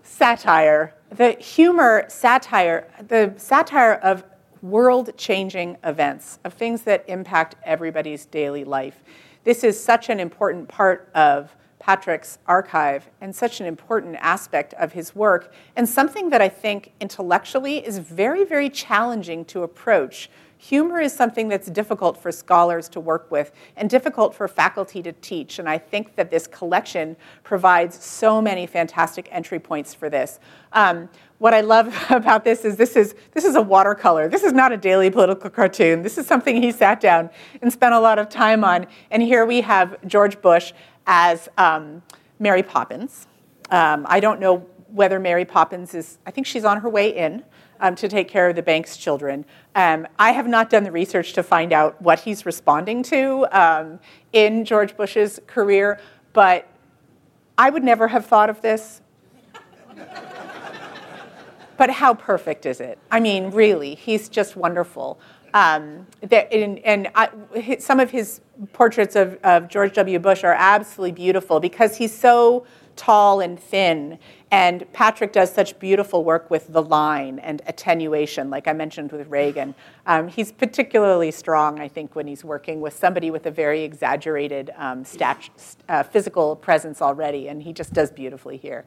[0.03, 4.25] satire, the humor, satire, the satire of
[4.61, 9.03] world changing events, of things that impact everybody's daily life.
[9.45, 14.93] This is such an important part of Patrick's archive and such an important aspect of
[14.93, 20.31] his work, and something that I think intellectually is very, very challenging to approach
[20.63, 25.11] humor is something that's difficult for scholars to work with and difficult for faculty to
[25.15, 25.59] teach.
[25.59, 30.39] And I think that this collection provides so many fantastic entry points for this.
[30.73, 34.29] Um, what I love about this is this is this is a watercolor.
[34.29, 36.03] This is not a daily political cartoon.
[36.03, 38.87] This is something he sat down and spent a lot of time on.
[39.11, 40.73] And here we have George Bush
[41.09, 42.03] as um,
[42.39, 43.27] Mary Poppins.
[43.71, 46.19] Um, I don't know whether Mary Poppins is.
[46.25, 47.43] I think she's on her way in
[47.83, 49.45] um, to take care of the bank's children.
[49.75, 53.99] Um, I have not done the research to find out what he's responding to um,
[54.33, 56.01] in George Bush's career,
[56.33, 56.69] but
[57.59, 59.03] I would never have thought of this.
[61.77, 62.99] but how perfect is it?
[63.11, 65.19] I mean, really, he's just wonderful.
[65.53, 67.29] Um, that, and, and I,
[67.79, 68.41] some of his
[68.73, 70.19] portraits of, of George W.
[70.19, 72.65] Bush are absolutely beautiful because he's so
[72.97, 74.19] tall and thin.
[74.53, 79.27] And Patrick does such beautiful work with the line and attenuation, like I mentioned with
[79.29, 79.75] Reagan.
[80.07, 84.71] Um, he's particularly strong, I think, when he's working with somebody with a very exaggerated
[84.77, 85.07] um,
[85.89, 88.85] uh, physical presence already, and he just does beautifully here.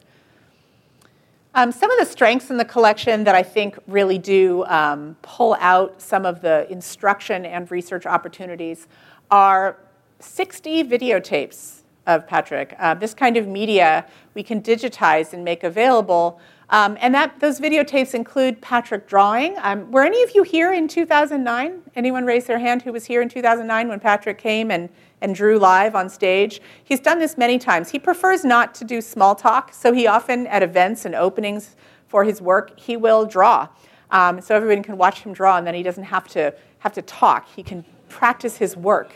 [1.56, 5.56] Um, some of the strengths in the collection that I think really do um, pull
[5.58, 8.86] out some of the instruction and research opportunities
[9.32, 9.78] are
[10.20, 12.74] 60 videotapes of Patrick.
[12.78, 16.40] Uh, this kind of media we can digitize and make available.
[16.70, 19.56] Um, and that those videotapes include Patrick drawing.
[19.58, 21.82] Um, were any of you here in 2009?
[21.94, 24.88] Anyone raise their hand who was here in 2009 when Patrick came and,
[25.20, 26.60] and drew live on stage?
[26.82, 27.90] He's done this many times.
[27.90, 31.76] He prefers not to do small talk, so he often, at events and openings
[32.08, 33.68] for his work, he will draw.
[34.10, 37.02] Um, so everyone can watch him draw, and then he doesn't have to have to
[37.02, 37.48] talk.
[37.54, 39.12] He can practice his work.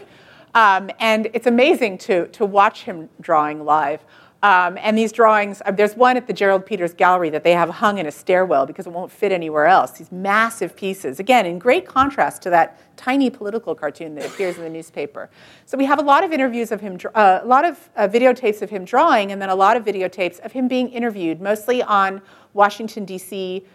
[0.55, 4.05] Um, and it's amazing to, to watch him drawing live.
[4.43, 7.69] Um, and these drawings, uh, there's one at the Gerald Peters Gallery that they have
[7.69, 9.91] hung in a stairwell because it won't fit anywhere else.
[9.91, 14.65] These massive pieces, again, in great contrast to that tiny political cartoon that appears in
[14.65, 15.29] the newspaper.
[15.67, 18.63] So we have a lot of interviews of him, uh, a lot of uh, videotapes
[18.63, 22.23] of him drawing, and then a lot of videotapes of him being interviewed, mostly on
[22.55, 23.67] Washington, D.C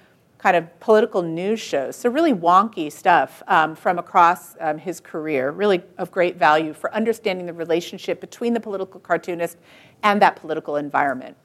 [0.45, 1.95] kind of political news shows.
[1.95, 6.93] So, really wonky stuff um, from across um, his career, really of great value for
[6.93, 9.57] understanding the relationship between the political cartoonist
[10.03, 11.35] and that political environment.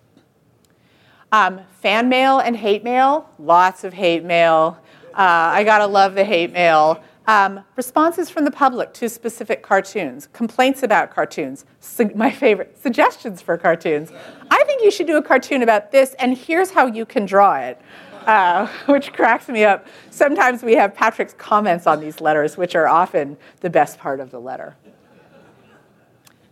[1.32, 4.78] Um, fan mail and hate mail, lots of hate mail.
[5.14, 7.02] Uh, I gotta love the hate mail.
[7.26, 13.40] Um, responses from the public to specific cartoons, complaints about cartoons, su- my favorite, suggestions
[13.40, 14.12] for cartoons.
[14.50, 17.56] I think you should do a cartoon about this, and here's how you can draw
[17.56, 17.80] it
[18.26, 19.86] uh, which cracks me up.
[20.10, 24.30] Sometimes we have Patrick's comments on these letters, which are often the best part of
[24.30, 24.76] the letter.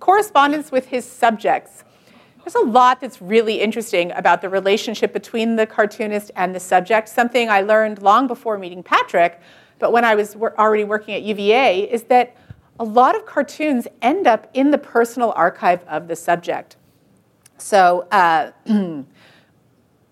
[0.01, 1.85] Correspondence with his subjects.
[2.39, 7.09] There's a lot that's really interesting about the relationship between the cartoonist and the subject.
[7.09, 9.41] Something I learned long before meeting Patrick,
[9.79, 12.37] but when I was already working at UVA, is that
[12.81, 16.77] a lot of cartoons end up in the personal archive of the subject.
[17.59, 18.53] So, uh,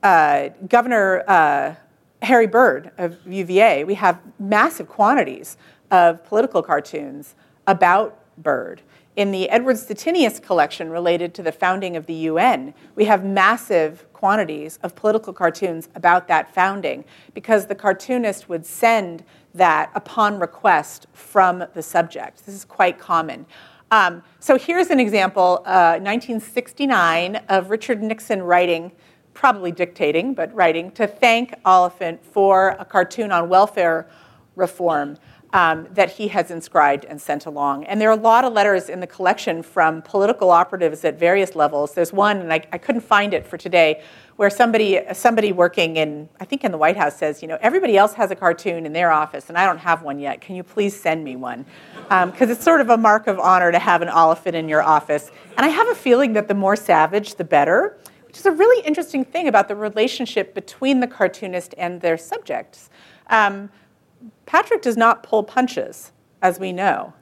[0.06, 1.74] uh, Governor uh,
[2.22, 5.56] Harry Byrd of UVA, we have massive quantities
[5.90, 7.34] of political cartoons
[7.66, 8.82] about Byrd.
[9.16, 14.06] In the Edward Stettinius collection related to the founding of the UN, we have massive
[14.12, 21.08] quantities of political cartoons about that founding because the cartoonist would send that upon request
[21.14, 22.46] from the subject.
[22.46, 23.44] This is quite common.
[23.90, 28.92] Um, so here's an example, uh, 1969, of Richard Nixon writing
[29.36, 34.08] probably dictating, but writing, to thank Oliphant for a cartoon on welfare
[34.56, 35.18] reform
[35.52, 37.84] um, that he has inscribed and sent along.
[37.84, 41.54] And there are a lot of letters in the collection from political operatives at various
[41.54, 41.94] levels.
[41.94, 44.02] There's one, and I, I couldn't find it for today,
[44.36, 47.96] where somebody, somebody working in, I think in the White House says, you know, everybody
[47.96, 50.40] else has a cartoon in their office, and I don't have one yet.
[50.40, 51.64] Can you please send me one?
[52.08, 54.82] Because um, it's sort of a mark of honor to have an Oliphant in your
[54.82, 55.30] office.
[55.56, 57.98] And I have a feeling that the more savage, the better
[58.36, 62.90] which is a really interesting thing about the relationship between the cartoonist and their subjects.
[63.28, 63.70] Um,
[64.44, 67.14] Patrick does not pull punches, as we know.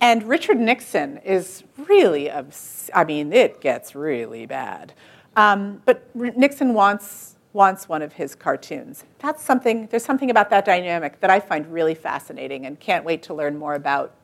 [0.00, 4.92] And Richard Nixon is really, obs- I mean, it gets really bad.
[5.34, 9.04] Um, but R- Nixon wants, wants one of his cartoons.
[9.18, 13.24] That's something, there's something about that dynamic that I find really fascinating and can't wait
[13.24, 14.14] to learn more about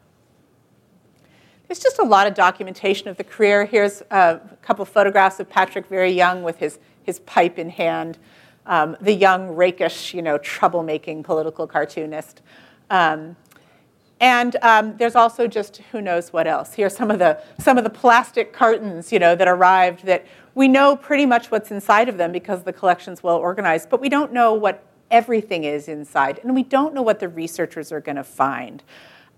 [1.72, 3.64] there's just a lot of documentation of the career.
[3.64, 8.18] Here's a couple photographs of Patrick very young with his, his pipe in hand,
[8.66, 12.42] um, the young, rakish, you know, troublemaking political cartoonist.
[12.90, 13.37] Um,
[14.20, 16.74] and um, there's also just who knows what else.
[16.74, 20.68] Here's some of the some of the plastic cartons, you know, that arrived that we
[20.68, 24.30] know pretty much what's inside of them because the collection's well organized, but we don't
[24.30, 28.24] know what everything is inside, and we don't know what the researchers are going to
[28.24, 28.82] find.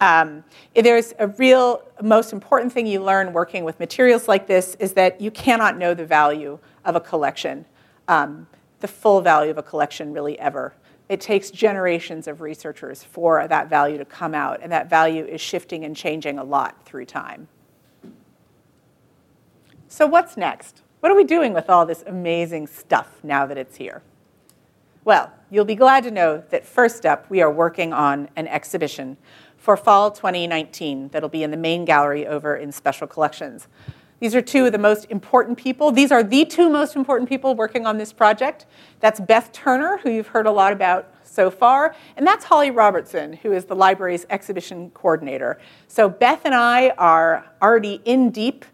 [0.01, 4.93] Um, there's a real most important thing you learn working with materials like this is
[4.95, 7.65] that you cannot know the value of a collection,
[8.09, 8.47] um,
[8.81, 10.75] the full value of a collection really ever.
[11.09, 15.41] It takes generations of researchers for that value to come out, and that value is
[15.41, 17.49] shifting and changing a lot through time.
[19.89, 20.83] So, what's next?
[21.01, 24.03] What are we doing with all this amazing stuff now that it's here?
[25.05, 29.19] Well, you'll be glad to know that first up, we are working on an exhibition
[29.64, 33.66] for fall 2019 that'll be in the main gallery over in Special Collections.
[34.20, 35.90] These are two of the most important people.
[35.90, 38.66] These are the two most important people working on this project.
[39.00, 43.33] That's Beth Turner, who you've heard a lot about so far, and that's Holly Robertson,
[43.33, 45.59] who is the library's exhibition coordinator.
[45.88, 48.66] So Beth and I are already in deep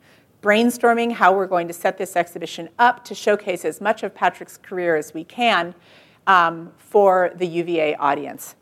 [0.42, 4.56] brainstorming how we're going to set this exhibition up to showcase as much of Patrick's
[4.56, 5.72] career as we can
[6.26, 8.56] um, for the UVA audience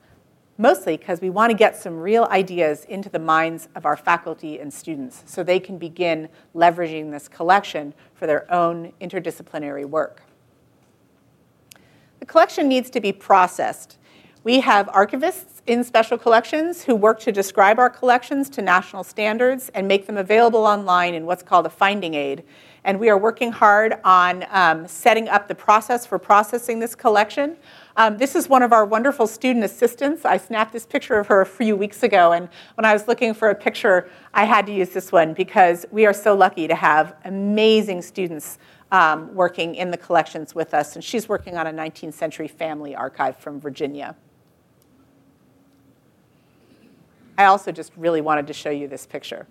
[0.58, 4.58] mostly because we want to get some real ideas into the minds of our faculty
[4.58, 10.22] and students so they can begin leveraging this collection for their own interdisciplinary work.
[12.18, 13.96] The collection needs to be processed.
[14.42, 19.68] We have archivists in special collections who work to describe our collections to national standards
[19.74, 22.42] and make them available online in what's called a finding aid.
[22.84, 27.58] And we are working hard on um, setting up the process for processing this collection.
[27.98, 30.24] Um, this is one of our wonderful student assistants.
[30.24, 33.34] I snapped this picture of her a few weeks ago, and when I was looking
[33.34, 36.74] for a picture, I had to use this one because we are so lucky to
[36.74, 38.58] have amazing students
[38.90, 42.96] um, working in the collections with us, and she's working on a 19th century family
[42.96, 44.16] archive from Virginia.
[47.38, 49.46] I also just really wanted to show you this picture.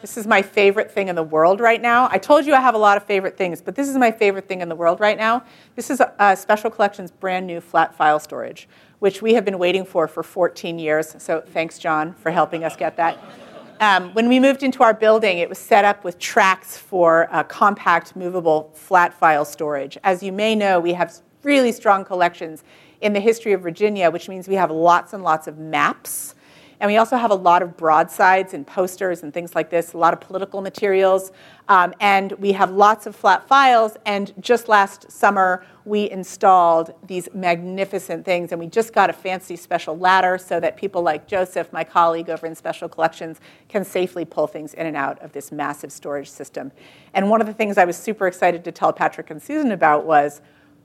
[0.00, 2.08] This is my favorite thing in the world right now.
[2.10, 4.48] I told you I have a lot of favorite things, but this is my favorite
[4.48, 5.44] thing in the world right now.
[5.76, 8.66] This is a, Special Collections brand new flat file storage,
[9.00, 11.14] which we have been waiting for for 14 years.
[11.18, 13.18] So thanks, John, for helping us get that.
[13.80, 17.42] Um, when we moved into our building, it was set up with tracks for uh,
[17.44, 19.98] compact, movable, flat file storage.
[20.02, 22.64] As you may know, we have really strong collections
[23.02, 26.34] in the history of Virginia, which means we have lots and lots of maps
[26.80, 29.98] and we also have a lot of broadsides and posters and things like this, a
[29.98, 31.30] lot of political materials.
[31.68, 33.98] Um, and we have lots of flat files.
[34.06, 38.50] And just last summer, we installed these magnificent things.
[38.50, 42.30] And we just got a fancy special ladder so that people like Joseph, my colleague
[42.30, 46.30] over in Special Collections, can safely pull things in and out of this massive storage
[46.30, 46.72] system.
[47.12, 50.06] And one of the things I was super excited to tell Patrick and Susan about
[50.06, 50.40] was,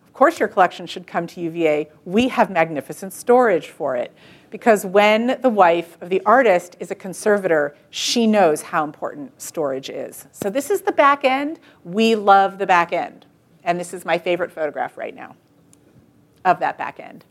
[0.05, 1.89] of course, your collection should come to UVA.
[2.03, 4.13] We have magnificent storage for it
[4.49, 9.89] because when the wife of the artist is a conservator, she knows how important storage
[9.89, 10.27] is.
[10.31, 11.59] So this is the back end.
[11.83, 13.25] We love the back end.
[13.63, 15.35] And this is my favorite photograph right now
[16.43, 17.25] of that back end.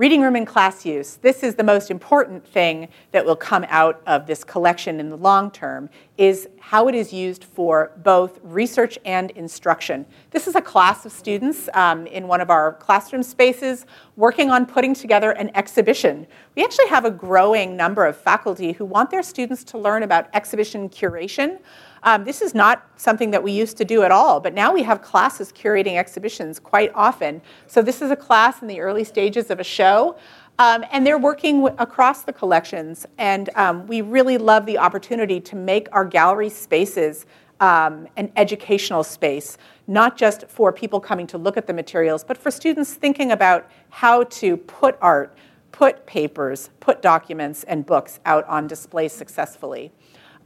[0.00, 1.16] Reading room and class use.
[1.16, 5.16] This is the most important thing that will come out of this collection in the
[5.18, 10.06] long term is how it is used for both research and instruction.
[10.30, 13.84] This is a class of students um, in one of our classroom spaces
[14.16, 16.26] working on putting together an exhibition.
[16.56, 20.30] We actually have a growing number of faculty who want their students to learn about
[20.32, 21.58] exhibition curation.
[22.02, 24.82] Um, this is not something that we used to do at all, but now we
[24.82, 27.42] have classes curating exhibitions quite often.
[27.66, 30.16] So this is a class in the early stages of a show.
[30.58, 35.40] Um, and they're working w- across the collections, and um, we really love the opportunity
[35.40, 37.24] to make our gallery spaces
[37.60, 42.36] um, an educational space, not just for people coming to look at the materials, but
[42.36, 45.34] for students thinking about how to put art,
[45.72, 49.92] put papers, put documents, and books out on display successfully.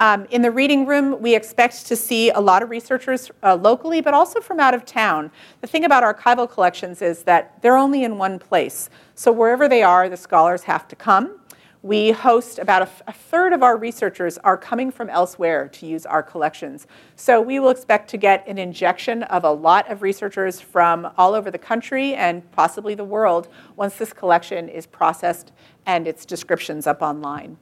[0.01, 4.01] Um, in the reading room, we expect to see a lot of researchers uh, locally,
[4.01, 5.31] but also from out of town.
[5.61, 8.91] The thing about archival collections is that they're only in one place.
[9.15, 11.39] So wherever they are, the scholars have to come.
[11.83, 16.07] We host about a, a third of our researchers are coming from elsewhere to use
[16.07, 16.87] our collections.
[17.15, 21.35] So we will expect to get an injection of a lot of researchers from all
[21.35, 25.53] over the country and possibly the world once this collection is processed
[25.87, 27.59] and its descriptions up online.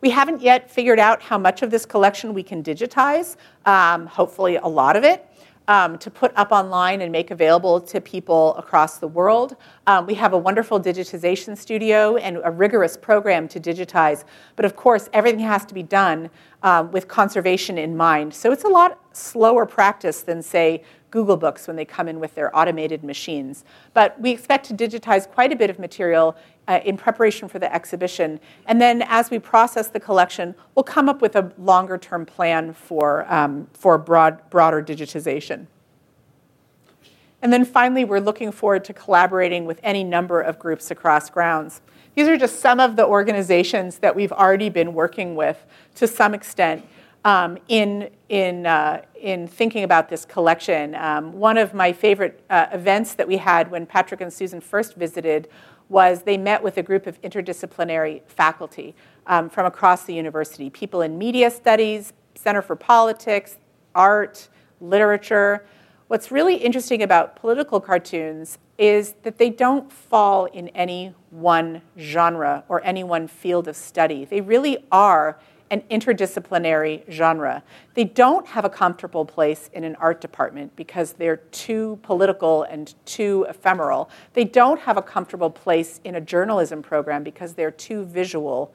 [0.00, 3.36] We haven't yet figured out how much of this collection we can digitize,
[3.66, 5.26] um, hopefully a lot of it.
[5.68, 9.54] Um, to put up online and make available to people across the world.
[9.86, 14.24] Um, we have a wonderful digitization studio and a rigorous program to digitize,
[14.56, 16.28] but of course, everything has to be done
[16.64, 18.34] um, with conservation in mind.
[18.34, 20.82] So it's a lot slower practice than, say,
[21.12, 23.64] Google Books when they come in with their automated machines.
[23.94, 26.36] But we expect to digitize quite a bit of material
[26.70, 28.38] uh, in preparation for the exhibition.
[28.66, 32.72] And then as we process the collection, we'll come up with a longer term plan
[32.72, 35.66] for, um, for broad, broader digitization.
[37.42, 41.80] And then finally, we're looking forward to collaborating with any number of groups across grounds.
[42.14, 45.66] These are just some of the organizations that we've already been working with
[45.96, 46.86] to some extent
[47.24, 50.94] um, in, in, uh, in thinking about this collection.
[50.94, 54.94] Um, one of my favorite uh, events that we had when Patrick and Susan first
[54.94, 55.48] visited
[55.90, 58.94] was they met with a group of interdisciplinary faculty
[59.26, 63.58] um, from across the university people in media studies, Center for Politics,
[63.94, 64.48] art,
[64.80, 65.66] literature.
[66.06, 72.64] What's really interesting about political cartoons is that they don't fall in any one genre
[72.68, 74.24] or any one field of study.
[74.24, 75.38] They really are
[75.70, 77.62] an interdisciplinary genre.
[77.94, 82.92] They don't have a comfortable place in an art department because they're too political and
[83.04, 84.10] too ephemeral.
[84.32, 88.74] They don't have a comfortable place in a journalism program because they're too visual.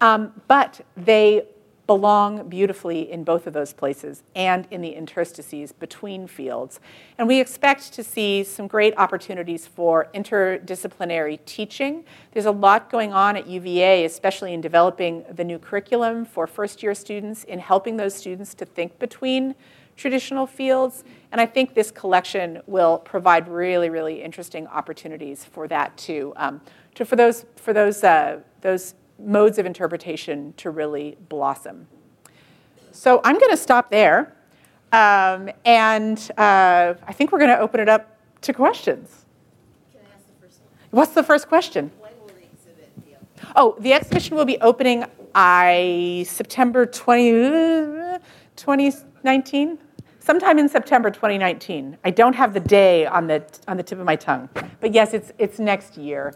[0.00, 1.46] Um, but they
[1.88, 6.80] belong beautifully in both of those places and in the interstices between fields.
[7.16, 12.04] And we expect to see some great opportunities for interdisciplinary teaching.
[12.32, 16.82] There's a lot going on at UVA, especially in developing the new curriculum for first
[16.82, 19.54] year students, in helping those students to think between
[19.96, 21.04] traditional fields.
[21.32, 26.34] And I think this collection will provide really, really interesting opportunities for that too.
[26.36, 26.60] Um,
[26.96, 31.86] to, for those, for those, uh, those modes of interpretation to really blossom.
[32.92, 34.34] So I'm going to stop there.
[34.92, 39.26] Um, and uh, I think we're going to open it up to questions.
[39.92, 40.70] Can I ask the first one?
[40.90, 41.90] What's the first question?
[41.98, 43.52] When will the exhibit be open?
[43.54, 45.04] Oh, the exhibition will be opening
[45.34, 48.18] I September 20,
[48.56, 49.78] 2019,
[50.20, 51.98] sometime in September 2019.
[52.04, 54.48] I don't have the day on the on the tip of my tongue,
[54.80, 56.34] but yes, it's it's next year.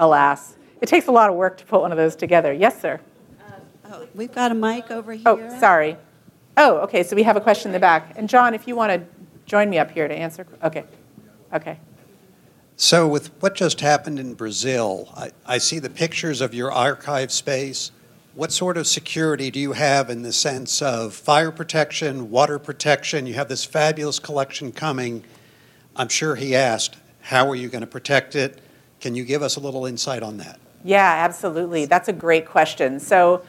[0.00, 2.52] Alas, it takes a lot of work to put one of those together.
[2.52, 3.00] Yes, sir.
[3.46, 3.52] Um,
[3.90, 5.24] Oh, We've got a mic over here.
[5.26, 5.96] Oh, sorry.
[6.56, 8.14] Oh, okay, so we have a question in the back.
[8.16, 9.06] And John, if you want to
[9.46, 10.84] join me up here to answer, okay,
[11.52, 11.78] okay.
[12.76, 17.32] So, with what just happened in Brazil, I, I see the pictures of your archive
[17.32, 17.90] space.
[18.34, 23.26] What sort of security do you have in the sense of fire protection, water protection?
[23.26, 25.24] You have this fabulous collection coming.
[25.96, 28.60] I'm sure he asked, how are you going to protect it?
[29.00, 30.60] Can you give us a little insight on that?
[30.88, 31.84] Yeah, absolutely.
[31.84, 32.98] That's a great question.
[32.98, 33.42] So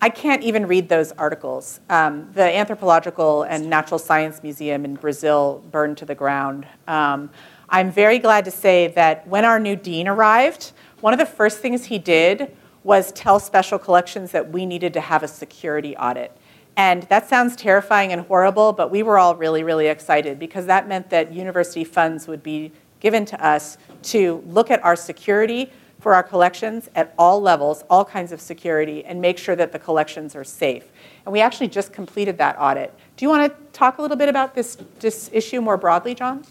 [0.00, 1.80] I can't even read those articles.
[1.90, 6.66] Um, the Anthropological and Natural Science Museum in Brazil burned to the ground.
[6.86, 7.28] Um,
[7.68, 11.58] I'm very glad to say that when our new dean arrived, one of the first
[11.58, 16.34] things he did was tell special collections that we needed to have a security audit.
[16.78, 20.88] And that sounds terrifying and horrible, but we were all really, really excited because that
[20.88, 25.70] meant that university funds would be given to us to look at our security
[26.00, 29.78] for our collections at all levels, all kinds of security, and make sure that the
[29.78, 30.84] collections are safe.
[31.26, 32.94] And we actually just completed that audit.
[33.16, 36.44] Do you want to talk a little bit about this, this issue more broadly, John?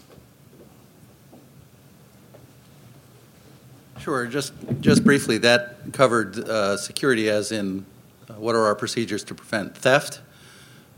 [3.98, 7.84] Sure, just, just briefly, that covered uh, security as in
[8.28, 10.20] uh, what are our procedures to prevent theft?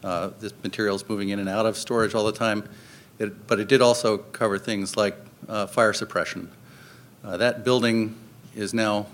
[0.02, 2.68] Uh, This material's moving in and out of storage all the time.
[3.18, 5.16] It- But it did also cover things like
[5.48, 6.50] uh, fire suppression.
[7.24, 8.16] Uh, That building
[8.54, 9.06] is now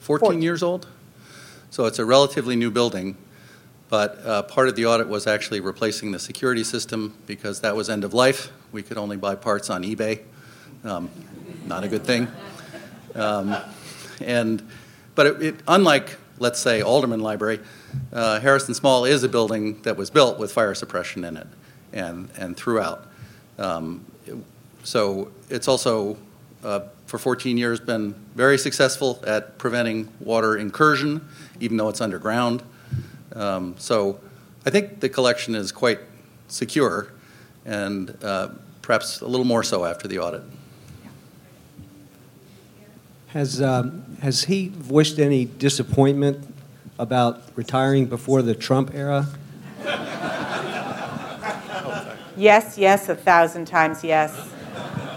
[0.00, 0.42] 14 Fourteen.
[0.42, 0.86] years old,
[1.70, 3.16] so it's a relatively new building.
[3.88, 7.90] But uh, part of the audit was actually replacing the security system because that was
[7.90, 8.50] end of life.
[8.72, 10.20] We could only buy parts on eBay.
[10.82, 11.10] Um,
[11.66, 12.26] Not a good thing.
[13.14, 13.54] Um,
[14.20, 14.66] and,
[15.14, 17.60] but it, it, unlike, let's say, Alderman Library,
[18.14, 21.46] uh, Harrison Small is a building that was built with fire suppression in it
[21.92, 23.06] and, and throughout.
[23.58, 24.06] Um,
[24.84, 26.16] so it's also,
[26.62, 31.26] uh, for 14 years, been very successful at preventing water incursion,
[31.60, 32.62] even though it's underground.
[33.34, 34.20] Um, so
[34.64, 36.00] I think the collection is quite
[36.48, 37.12] secure
[37.64, 38.48] and uh,
[38.80, 40.42] perhaps a little more so after the audit.
[43.28, 46.46] Has, um, has he voiced any disappointment
[46.98, 49.26] about retiring before the Trump era?
[52.36, 54.52] Yes, yes, a thousand times yes.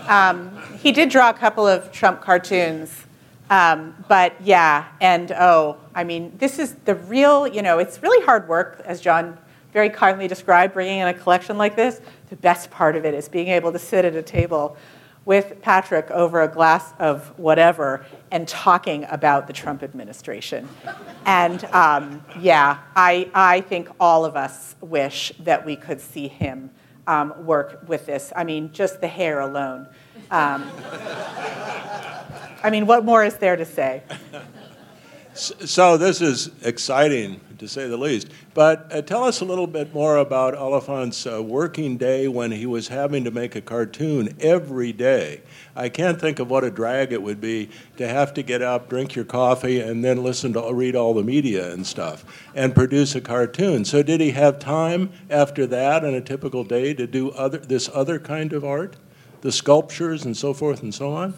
[0.07, 3.05] Um, he did draw a couple of Trump cartoons,
[3.49, 8.23] um, but yeah, and oh, I mean, this is the real, you know, it's really
[8.25, 9.37] hard work, as John
[9.73, 11.99] very kindly described, bringing in a collection like this.
[12.29, 14.77] The best part of it is being able to sit at a table
[15.25, 20.69] with Patrick over a glass of whatever and talking about the Trump administration.
[21.25, 26.69] And um, yeah, I, I think all of us wish that we could see him
[27.07, 28.31] um, work with this.
[28.35, 29.87] I mean, just the hair alone.
[30.31, 30.69] Um,
[32.63, 34.03] I mean, what more is there to say?
[35.35, 38.29] So this is exciting, to say the least.
[38.53, 42.65] But uh, tell us a little bit more about Oliphant's uh, working day when he
[42.65, 45.41] was having to make a cartoon every day.
[45.75, 48.87] I can't think of what a drag it would be to have to get up,
[48.87, 52.23] drink your coffee, and then listen to read all the media and stuff,
[52.55, 53.83] and produce a cartoon.
[53.83, 57.89] So did he have time after that on a typical day to do other this
[57.93, 58.95] other kind of art,
[59.41, 61.33] the sculptures and so forth and so on?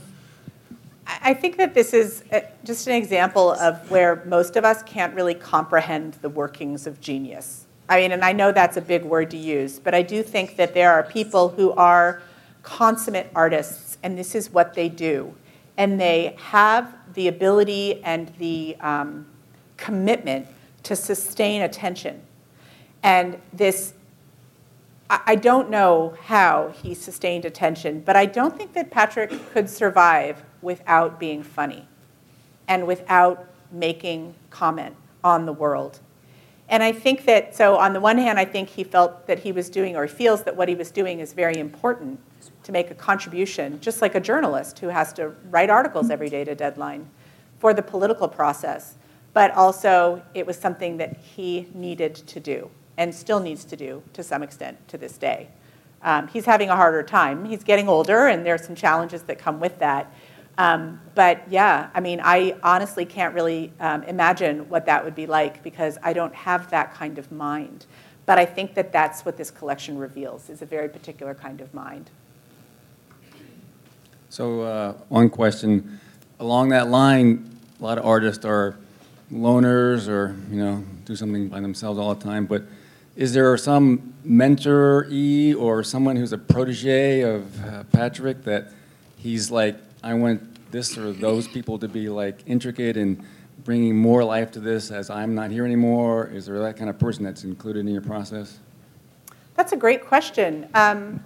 [1.08, 5.16] I think that this is uh, just an example of where most of us can't
[5.16, 7.66] really comprehend the workings of genius.
[7.90, 10.58] I mean, and I know that's a big word to use, but I do think
[10.58, 12.22] that there are people who are
[12.68, 15.34] consummate artists, and this is what they do.
[15.78, 19.26] And they have the ability and the um,
[19.78, 20.48] commitment
[20.84, 22.22] to sustain attention.
[23.04, 23.94] And this
[25.10, 29.70] I I don't know how he sustained attention, but I don't think that Patrick could
[29.70, 31.88] survive without being funny
[32.68, 34.94] and without making comment
[35.24, 36.02] on the world.
[36.68, 39.54] And I think that, so on the one hand, I think he felt that he
[39.54, 42.20] was doing, or feels that what he was doing is very important
[42.68, 46.44] to make a contribution, just like a journalist who has to write articles every day
[46.44, 47.10] to deadline
[47.60, 48.96] for the political process.
[49.32, 54.04] But also, it was something that he needed to do and still needs to do
[54.12, 55.48] to some extent to this day.
[56.02, 57.46] Um, he's having a harder time.
[57.46, 60.14] He's getting older, and there are some challenges that come with that.
[60.58, 65.26] Um, but yeah, I mean, I honestly can't really um, imagine what that would be
[65.26, 67.86] like because I don't have that kind of mind.
[68.26, 71.74] But I think that that's what this collection reveals is a very particular kind of
[71.74, 72.12] mind.
[74.38, 76.00] So, uh, one question.
[76.40, 78.78] Along that line, a lot of artists are
[79.34, 82.46] loners or, you know, do something by themselves all the time.
[82.46, 82.66] But
[83.16, 88.68] is there some mentor-y or someone who's a protege of uh, Patrick that
[89.18, 93.26] he's like, I want this or those people to be like intricate and
[93.64, 96.28] bringing more life to this as I'm not here anymore?
[96.28, 98.60] Is there that kind of person that's included in your process?
[99.56, 100.70] That's a great question.
[100.76, 101.24] Um,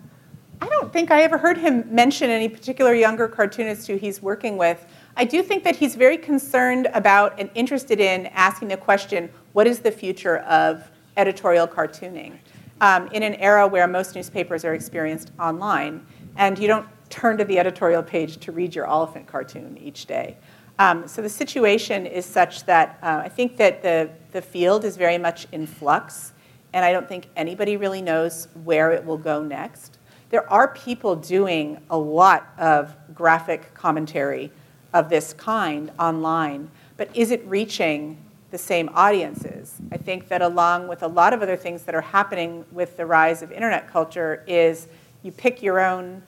[0.62, 4.58] I don't think I ever heard him mention any particular younger cartoonist who he's working
[4.58, 4.86] with.
[5.18, 9.66] I do think that he's very concerned about and interested in asking the question what
[9.66, 12.38] is the future of editorial cartooning?
[12.80, 16.06] Um, in an era where most newspapers are experienced online,
[16.38, 20.38] and you don't turn to the editorial page to read your Oliphant cartoon each day.
[20.80, 24.96] Um, so the situation is such that uh, I think that the, the field is
[24.96, 26.34] very much in flux,
[26.74, 29.98] and I don't think anybody really knows where it will go next.
[30.32, 34.50] There are people doing a lot of graphic commentary
[34.94, 38.18] of this kind online, but is it reaching
[38.50, 39.76] the same audiences?
[39.92, 43.06] I think that along with a lot of other things that are happening with the
[43.06, 44.88] rise of internet culture is
[45.22, 46.24] you pick your own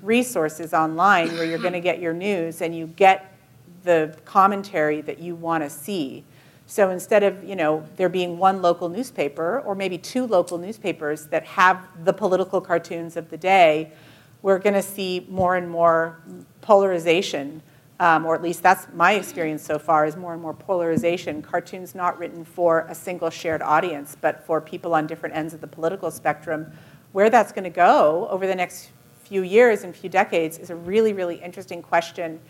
[0.00, 3.36] resources online where you're going to get your news and you get
[3.84, 6.24] the commentary that you want to see.
[6.72, 11.26] So instead of, you know, there being one local newspaper or maybe two local newspapers
[11.26, 13.92] that have the political cartoons of the day,
[14.40, 16.22] we're going to see more and more
[16.62, 17.60] polarization,
[18.00, 21.42] um, or at least that's my experience so far, is more and more polarization.
[21.42, 25.60] Cartoons not written for a single shared audience, but for people on different ends of
[25.60, 26.72] the political spectrum.
[27.12, 28.92] Where that's going to go over the next
[29.24, 32.40] few years and few decades is a really, really interesting question,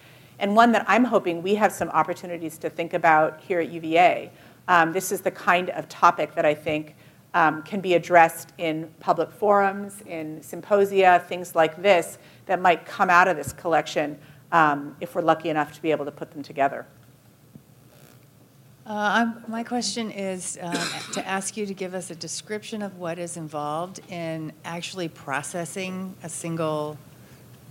[0.42, 4.32] and one that I'm hoping we have some opportunities to think about here at UVA.
[4.66, 6.96] Um, this is the kind of topic that I think
[7.32, 13.08] um, can be addressed in public forums, in symposia, things like this, that might come
[13.08, 14.18] out of this collection
[14.50, 16.86] um, if we're lucky enough to be able to put them together.
[18.84, 20.74] Uh, my question is um,
[21.12, 26.16] to ask you to give us a description of what is involved in actually processing
[26.24, 26.98] a single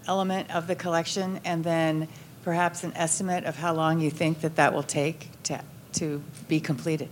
[0.08, 2.08] element of the collection, and then
[2.44, 5.62] perhaps an estimate of how long you think that that will take to,
[5.94, 7.10] to be completed.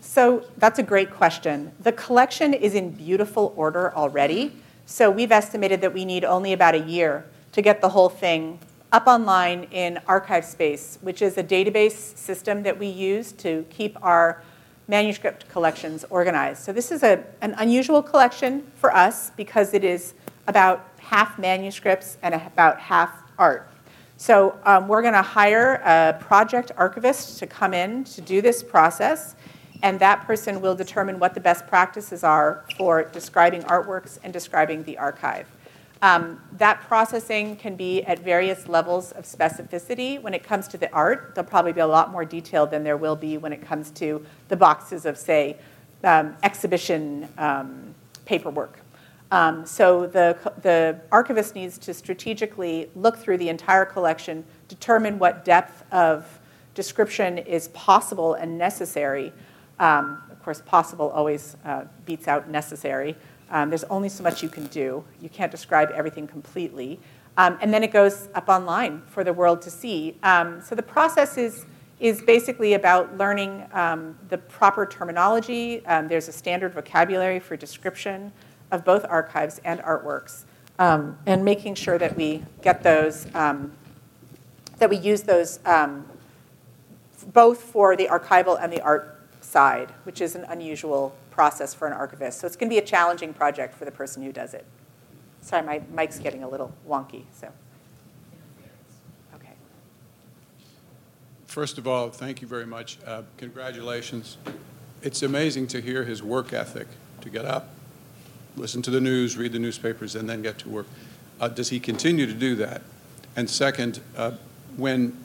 [0.00, 1.72] So that's a great question.
[1.80, 4.52] The collection is in beautiful order already.
[4.86, 8.58] So we've estimated that we need only about a year to get the whole thing
[8.92, 14.42] up online in ArchivesSpace, which is a database system that we use to keep our
[14.86, 16.62] manuscript collections organized.
[16.62, 20.14] So this is a, an unusual collection for us because it is
[20.46, 23.68] about half manuscripts and about half art.
[24.24, 28.62] So um, we're going to hire a project archivist to come in to do this
[28.62, 29.34] process,
[29.82, 34.82] and that person will determine what the best practices are for describing artworks and describing
[34.84, 35.46] the archive.
[36.00, 40.18] Um, that processing can be at various levels of specificity.
[40.22, 42.96] When it comes to the art, there'll probably be a lot more detail than there
[42.96, 45.58] will be when it comes to the boxes of, say,
[46.02, 47.94] um, exhibition um,
[48.24, 48.78] paperwork.
[49.30, 55.44] Um, so the, the archivist needs to strategically look through the entire collection, determine what
[55.44, 56.40] depth of
[56.74, 59.32] description is possible and necessary.
[59.80, 63.16] Um, of course, possible always uh, beats out necessary.
[63.50, 65.04] Um, there's only so much you can do.
[65.20, 67.00] You can't describe everything completely.
[67.36, 70.16] Um, and then it goes up online for the world to see.
[70.22, 71.66] Um, so the process is,
[71.98, 75.82] is basically about learning um, the proper terminology.
[75.84, 78.32] There's a standard vocabulary for description
[78.74, 80.44] of both archives and artworks,
[80.78, 85.60] um, and making sure that we get those, that we use those
[87.32, 91.92] both for the archival and the art side, which is an unusual process for an
[91.92, 92.40] archivist.
[92.40, 94.64] So it's going to be a challenging project for the person who does it.
[95.40, 97.48] Sorry, my mic's getting a little wonky, so.
[99.34, 99.52] Okay.
[101.46, 102.98] First of all, thank you very much.
[103.06, 104.38] Uh, congratulations.
[105.02, 106.88] It's amazing to hear his work ethic,
[107.20, 107.68] to get up,
[108.56, 110.86] listen to the news, read the newspapers, and then get to work.
[111.40, 112.82] Uh, does he continue to do that?
[113.36, 114.32] And second, uh,
[114.76, 115.16] when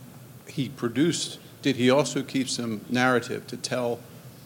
[0.48, 4.00] he produced, did he also keep some narrative to tell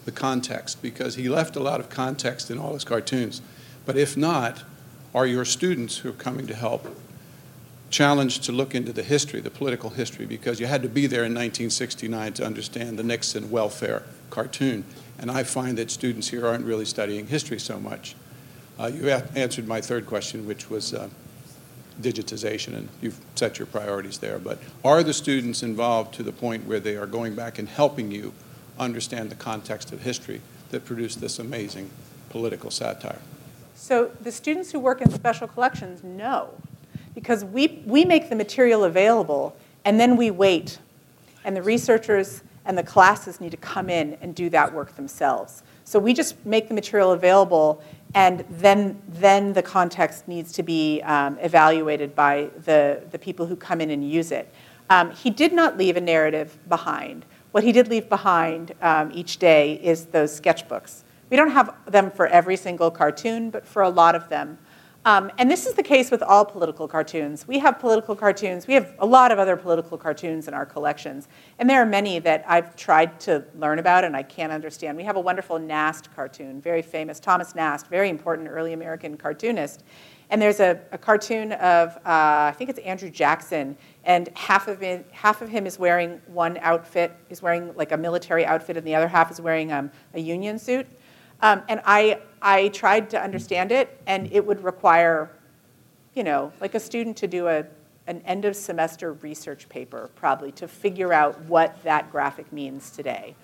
[0.06, 3.42] the context because he left a lot of context in all his cartoons.
[3.86, 4.64] But if not,
[5.14, 6.88] are your students who are coming to help
[7.90, 11.24] challenged to look into the history, the political history, because you had to be there
[11.24, 14.84] in 1969 to understand the Nixon welfare cartoon.
[15.20, 18.16] And I find that students here aren't really studying history so much.
[18.80, 21.08] Uh, you answered my third question, which was uh,
[22.02, 24.40] digitization, and you've set your priorities there.
[24.40, 28.12] But are the students involved to the point where they are going back and helping
[28.12, 28.34] you
[28.80, 31.90] understand the context of history that produced this amazing
[32.30, 33.20] political satire.
[33.76, 36.50] So the students who work in special collections know
[37.14, 39.56] because we, we make the material available
[39.86, 40.80] and then we wait.
[41.46, 45.62] And the researchers and the classes need to come in and do that work themselves.
[45.84, 47.84] So we just make the material available
[48.16, 53.56] and then, then the context needs to be um, evaluated by the, the people who
[53.56, 54.54] come in and use it.
[54.90, 59.38] Um, he did not leave a narrative behind What he did leave behind um, each
[59.38, 61.04] day is those sketchbooks.
[61.30, 64.58] We don't have them for every single cartoon, but for a lot of them.
[65.06, 67.46] Um, and this is the case with all political cartoons.
[67.46, 68.68] We have political cartoons.
[68.68, 71.28] We have a lot of other political cartoons in our collections.
[71.60, 74.96] And there are many that I've tried to learn about and I can't understand.
[74.96, 79.84] We have a wonderful Nast cartoon, very famous, Thomas Nast, very important early American cartoonist.
[80.30, 84.82] And there's a, a cartoon of, uh, I think it's Andrew Jackson, and half of,
[84.82, 88.88] it, half of him is wearing one outfit, is wearing like a military outfit, and
[88.88, 90.88] the other half is wearing um, a union suit.
[91.44, 95.30] Um, and I, I tried to understand it, and it would require,
[96.16, 97.66] you know, like a student to do a,
[98.08, 103.36] an end of semester research paper, probably, to figure out what that graphic means today.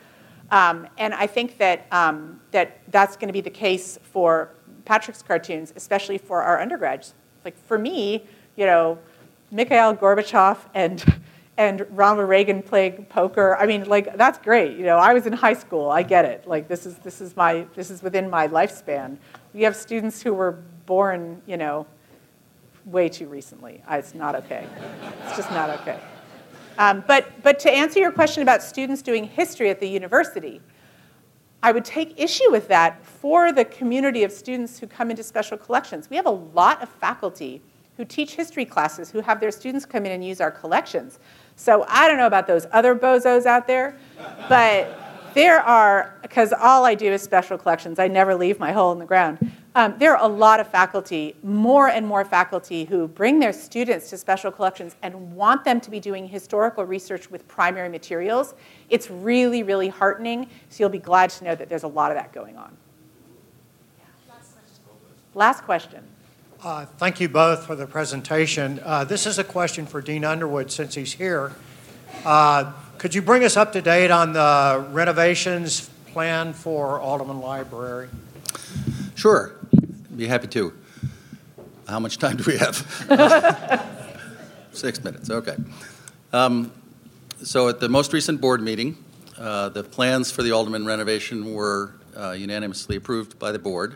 [0.50, 4.52] Um, and I think that, um, that that's going to be the case for
[4.86, 7.14] Patrick's cartoons, especially for our undergrads.
[7.44, 8.24] Like for me,
[8.56, 8.98] you know,
[9.52, 11.04] Mikhail Gorbachev and
[11.60, 13.58] and Ronald Reagan playing poker.
[13.58, 14.78] I mean, like that's great.
[14.78, 15.90] You know, I was in high school.
[15.90, 16.48] I get it.
[16.48, 19.18] Like this is this is my this is within my lifespan.
[19.54, 20.54] We have students who were
[20.86, 21.86] born, you know,
[22.86, 23.84] way too recently.
[23.92, 24.66] It's not okay.
[25.26, 26.00] It's just not okay.
[26.78, 30.62] Um, but but to answer your question about students doing history at the university,
[31.62, 35.58] I would take issue with that for the community of students who come into special
[35.58, 36.10] collections.
[36.10, 37.62] We have a lot of faculty
[38.00, 41.20] who teach history classes who have their students come in and use our collections.
[41.60, 43.98] So I don't know about those other bozos out there,
[44.48, 48.94] but there are, because all I do is special collections, I never leave my hole
[48.94, 49.52] in the ground.
[49.76, 54.10] Um, there are a lot of faculty, more and more faculty, who bring their students
[54.12, 58.54] to special collections and want them to be doing historical research with primary materials.
[58.90, 60.50] It's really, really heartening.
[60.70, 62.76] So you'll be glad to know that there's a lot of that going on.
[64.30, 64.84] Last question.
[65.36, 66.04] Last question.
[66.62, 68.82] Uh, thank you both for the presentation.
[68.84, 71.54] Uh, this is a question for Dean Unsworth since he's here.
[72.26, 78.10] Uh, could you bring us up to date on the renovations plan for Alderman Library?
[79.16, 79.56] Sure,
[80.18, 80.74] be happy to.
[81.88, 82.76] How much time do we have?
[84.74, 85.56] Six minutes, okay.
[86.34, 86.74] Um,
[87.42, 88.98] so at the most recent board meeting,
[89.38, 93.96] uh, the plans for the Alderman renovation were uh, unanimously approved by the board.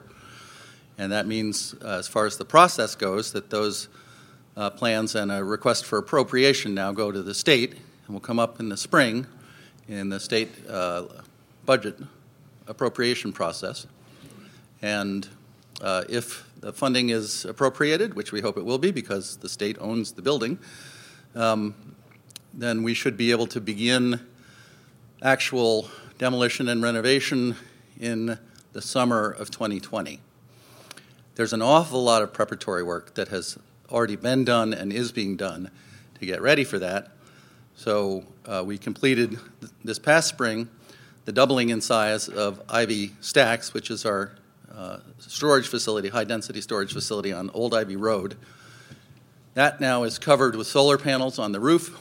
[0.97, 3.87] And that means, uh, as far as the process goes, that those
[4.55, 7.71] uh, plans and a request for appropriation now go to the state
[8.05, 9.25] and will come up in the spring
[9.87, 11.03] in the state uh,
[11.65, 11.97] budget
[12.67, 13.87] appropriation process.
[14.81, 15.27] And
[15.81, 19.77] uh, if the funding is appropriated, which we hope it will be because the state
[19.79, 20.59] owns the building,
[21.35, 21.73] um,
[22.53, 24.19] then we should be able to begin
[25.21, 25.89] actual
[26.19, 27.55] demolition and renovation
[27.99, 28.37] in
[28.73, 30.19] the summer of 2020
[31.35, 33.57] there's an awful lot of preparatory work that has
[33.89, 35.69] already been done and is being done
[36.19, 37.11] to get ready for that.
[37.75, 40.69] So uh, we completed th- this past spring
[41.25, 44.35] the doubling in size of Ivy Stacks, which is our
[44.75, 48.35] uh, storage facility, high density storage facility on Old Ivy Road.
[49.53, 51.97] That now is covered with solar panels on the roof.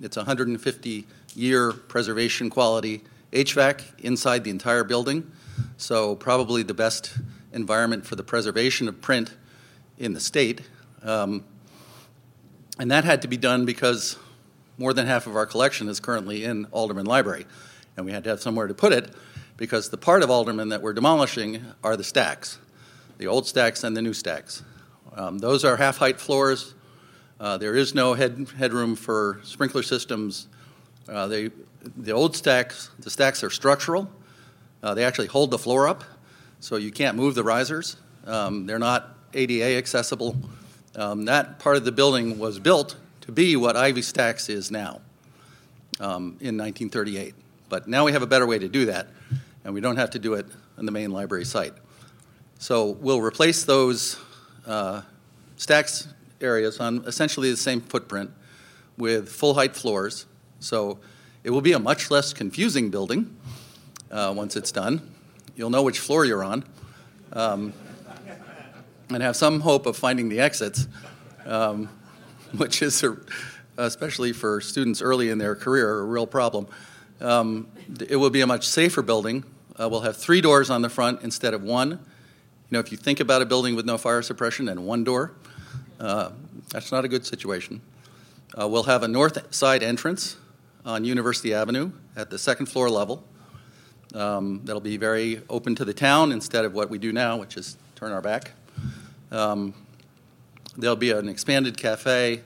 [0.00, 1.06] It's 150
[1.36, 3.02] year preservation quality
[3.32, 5.30] HVAC inside the entire building.
[5.76, 7.16] So, probably the best
[7.52, 9.36] environment for the preservation of print
[9.98, 10.62] in the state.
[11.02, 11.44] Um,
[12.78, 14.16] and that had to be done because
[14.76, 17.46] more than half of our collection is currently in Alderman Library.
[17.96, 19.12] And we had to have somewhere to put it
[19.56, 22.58] because the part of Alderman that we're demolishing are the stacks,
[23.18, 24.62] the old stacks and the new stacks.
[25.16, 26.74] Um, those are half height floors.
[27.40, 30.46] Uh, there is no head, headroom for sprinkler systems.
[31.08, 31.50] Uh, they,
[31.96, 34.08] the old stacks, the stacks are structural.
[34.80, 36.04] Uh, they actually hold the floor up
[36.60, 37.96] so you can't move the risers.
[38.26, 40.36] Um, they're not ADA accessible.
[40.96, 45.00] Um, that part of the building was built to be what Ivy Stacks is now
[46.00, 47.34] um, in 1938.
[47.68, 49.08] But now we have a better way to do that,
[49.64, 50.46] and we don't have to do it
[50.78, 51.74] in the main library site.
[52.58, 54.18] So we'll replace those
[54.66, 55.02] uh,
[55.56, 56.08] stacks
[56.40, 58.30] areas on essentially the same footprint
[58.96, 60.26] with full height floors.
[60.60, 60.98] So
[61.44, 63.36] it will be a much less confusing building
[64.10, 65.14] uh, once it's done
[65.58, 66.64] you'll know which floor you're on,
[67.32, 67.72] um,
[69.10, 70.86] and have some hope of finding the exits,
[71.44, 71.88] um,
[72.56, 73.16] which is, a,
[73.76, 76.68] especially for students early in their career, a real problem.
[77.20, 77.66] Um,
[78.08, 79.42] it will be a much safer building.
[79.78, 81.90] Uh, we'll have three doors on the front instead of one.
[81.90, 81.98] You
[82.70, 85.32] know, if you think about a building with no fire suppression and one door,
[85.98, 86.30] uh,
[86.70, 87.80] that's not a good situation.
[88.56, 90.36] Uh, we'll have a north side entrance
[90.84, 93.24] on University Avenue at the second floor level
[94.14, 97.56] um, that'll be very open to the town instead of what we do now, which
[97.56, 98.52] is turn our back.
[99.30, 99.74] Um,
[100.76, 102.42] there'll be an expanded cafe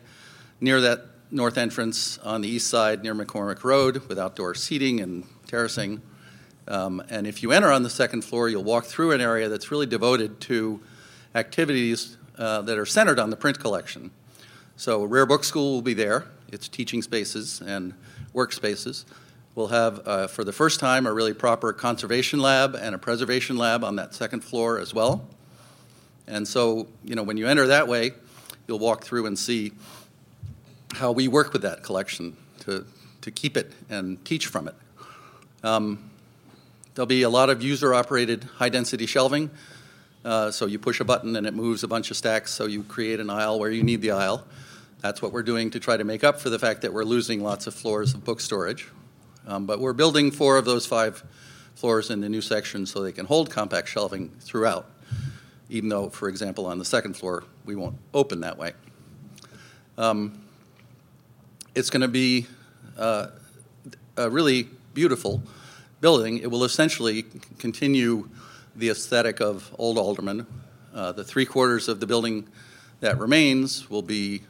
[0.61, 5.25] near that north entrance on the east side near McCormick Road with outdoor seating and
[5.47, 6.03] terracing.
[6.69, 9.71] Um, and if you enter on the second floor, you'll walk through an area that's
[9.71, 10.81] really devoted to
[11.35, 14.11] activities uh, that are centered on the print collection.
[14.77, 17.95] So, Rare Book School will be there, its teaching spaces and
[18.35, 19.05] workspaces.
[19.55, 23.59] We'll have, uh, for the first time, a really proper conservation lab and a preservation
[23.59, 25.27] lab on that second floor as well.
[26.27, 28.13] And so, you know, when you enter that way,
[28.67, 29.73] you'll walk through and see
[30.95, 32.87] how we work with that collection to,
[33.21, 34.75] to keep it and teach from it.
[35.63, 36.11] Um,
[36.95, 39.51] there'll be a lot of user operated high density shelving.
[40.25, 42.85] Uh, so you push a button and it moves a bunch of stacks, so you
[42.85, 44.47] create an aisle where you need the aisle.
[45.01, 47.43] That's what we're doing to try to make up for the fact that we're losing
[47.43, 48.89] lots of floors of book storage.
[49.47, 51.23] Um, but we're building four of those five
[51.75, 54.87] floors in the new section so they can hold compact shelving throughout,
[55.69, 58.73] even though, for example, on the second floor, we won't open that way.
[59.99, 60.45] Um,
[61.75, 62.47] it's going to be
[62.99, 63.29] uh,
[64.17, 65.43] a really beautiful
[66.01, 66.39] building.
[66.39, 67.25] It will essentially
[67.59, 68.29] continue
[68.77, 70.47] the aesthetic of Old Alderman.
[70.95, 72.47] Uh, the three quarters of the building
[73.01, 74.43] that remains will be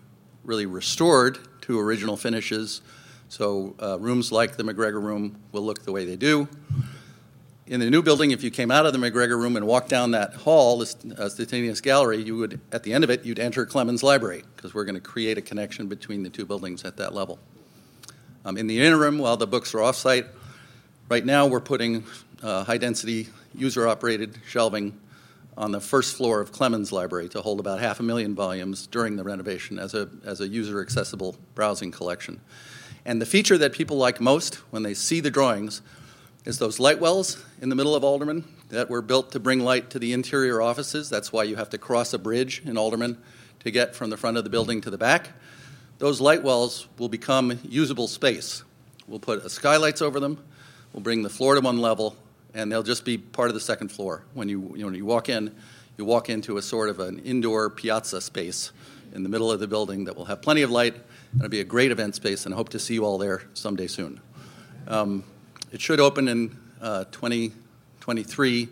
[0.44, 2.80] really restored to original finishes.
[3.32, 6.46] So uh, rooms like the McGregor Room will look the way they do.
[7.66, 10.10] In the new building, if you came out of the McGregor Room and walked down
[10.10, 13.64] that hall, this uh, Stettinius Gallery, you would, at the end of it, you'd enter
[13.64, 17.14] Clemons Library because we're going to create a connection between the two buildings at that
[17.14, 17.38] level.
[18.44, 20.26] Um, in the interim, while the books are offsite,
[21.08, 22.04] right now we're putting
[22.42, 25.00] uh, high-density user-operated shelving
[25.56, 29.16] on the first floor of Clemons Library to hold about half a million volumes during
[29.16, 32.38] the renovation as a, as a user accessible browsing collection.
[33.04, 35.82] And the feature that people like most when they see the drawings
[36.44, 39.90] is those light wells in the middle of Alderman that were built to bring light
[39.90, 41.08] to the interior offices.
[41.10, 43.18] That's why you have to cross a bridge in Alderman
[43.60, 45.30] to get from the front of the building to the back.
[45.98, 48.64] Those light wells will become usable space.
[49.06, 50.42] We'll put skylights over them,
[50.92, 52.16] we'll bring the floor to one level,
[52.54, 54.24] and they'll just be part of the second floor.
[54.34, 55.54] When you, you know, you walk in,
[55.96, 58.72] you walk into a sort of an indoor piazza space
[59.14, 60.96] in the middle of the building that will have plenty of light.
[61.36, 64.20] It'll be a great event space, and hope to see you all there someday soon.
[64.86, 65.24] Um,
[65.70, 68.68] it should open in uh, 2023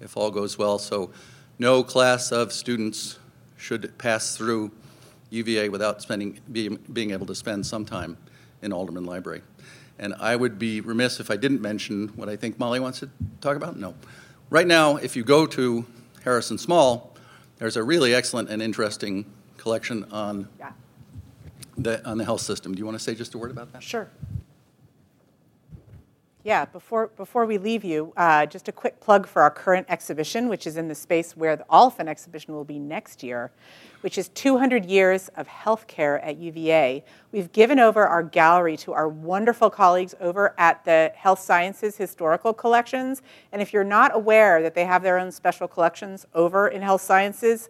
[0.00, 0.78] if all goes well.
[0.78, 1.10] So,
[1.58, 3.18] no class of students
[3.56, 4.72] should pass through
[5.30, 8.16] UVA without spending, being, being able to spend some time
[8.60, 9.42] in Alderman Library.
[9.98, 13.10] And I would be remiss if I didn't mention what I think Molly wants to
[13.40, 13.76] talk about.
[13.76, 13.94] No.
[14.50, 15.86] Right now, if you go to
[16.24, 17.16] Harrison Small,
[17.58, 19.24] there's a really excellent and interesting
[19.56, 20.72] collection on, Yeah.
[21.76, 22.74] The, on the health system.
[22.74, 23.82] Do you want to say just a word about that?
[23.82, 24.08] Sure.
[26.44, 30.48] Yeah, before, before we leave you, uh, just a quick plug for our current exhibition,
[30.48, 33.52] which is in the space where the Oliphant exhibition will be next year,
[34.00, 37.04] which is 200 Years of Healthcare at UVA.
[37.30, 42.52] We've given over our gallery to our wonderful colleagues over at the Health Sciences Historical
[42.52, 43.22] Collections.
[43.52, 47.02] And if you're not aware that they have their own special collections over in Health
[47.02, 47.68] Sciences,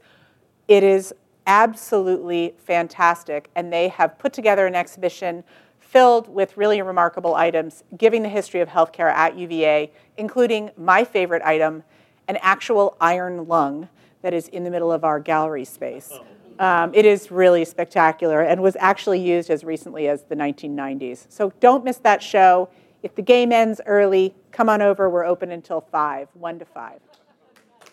[0.67, 1.13] it is
[1.47, 3.51] absolutely fantastic.
[3.55, 5.45] And they have put together an exhibition
[5.79, 11.43] filled with really remarkable items, giving the history of healthcare at UVA, including my favorite
[11.43, 11.83] item,
[12.29, 13.89] an actual iron lung
[14.23, 16.13] that is in the middle of our gallery space.
[16.59, 21.27] Um, it is really spectacular and was actually used as recently as the 1990s.
[21.29, 22.69] So don't miss that show.
[23.03, 25.11] If the game ends early, come on over.
[25.11, 27.01] We're open until 5, 1 to 5.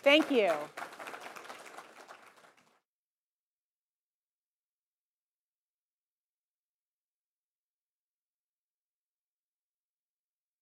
[0.02, 0.52] Thank you.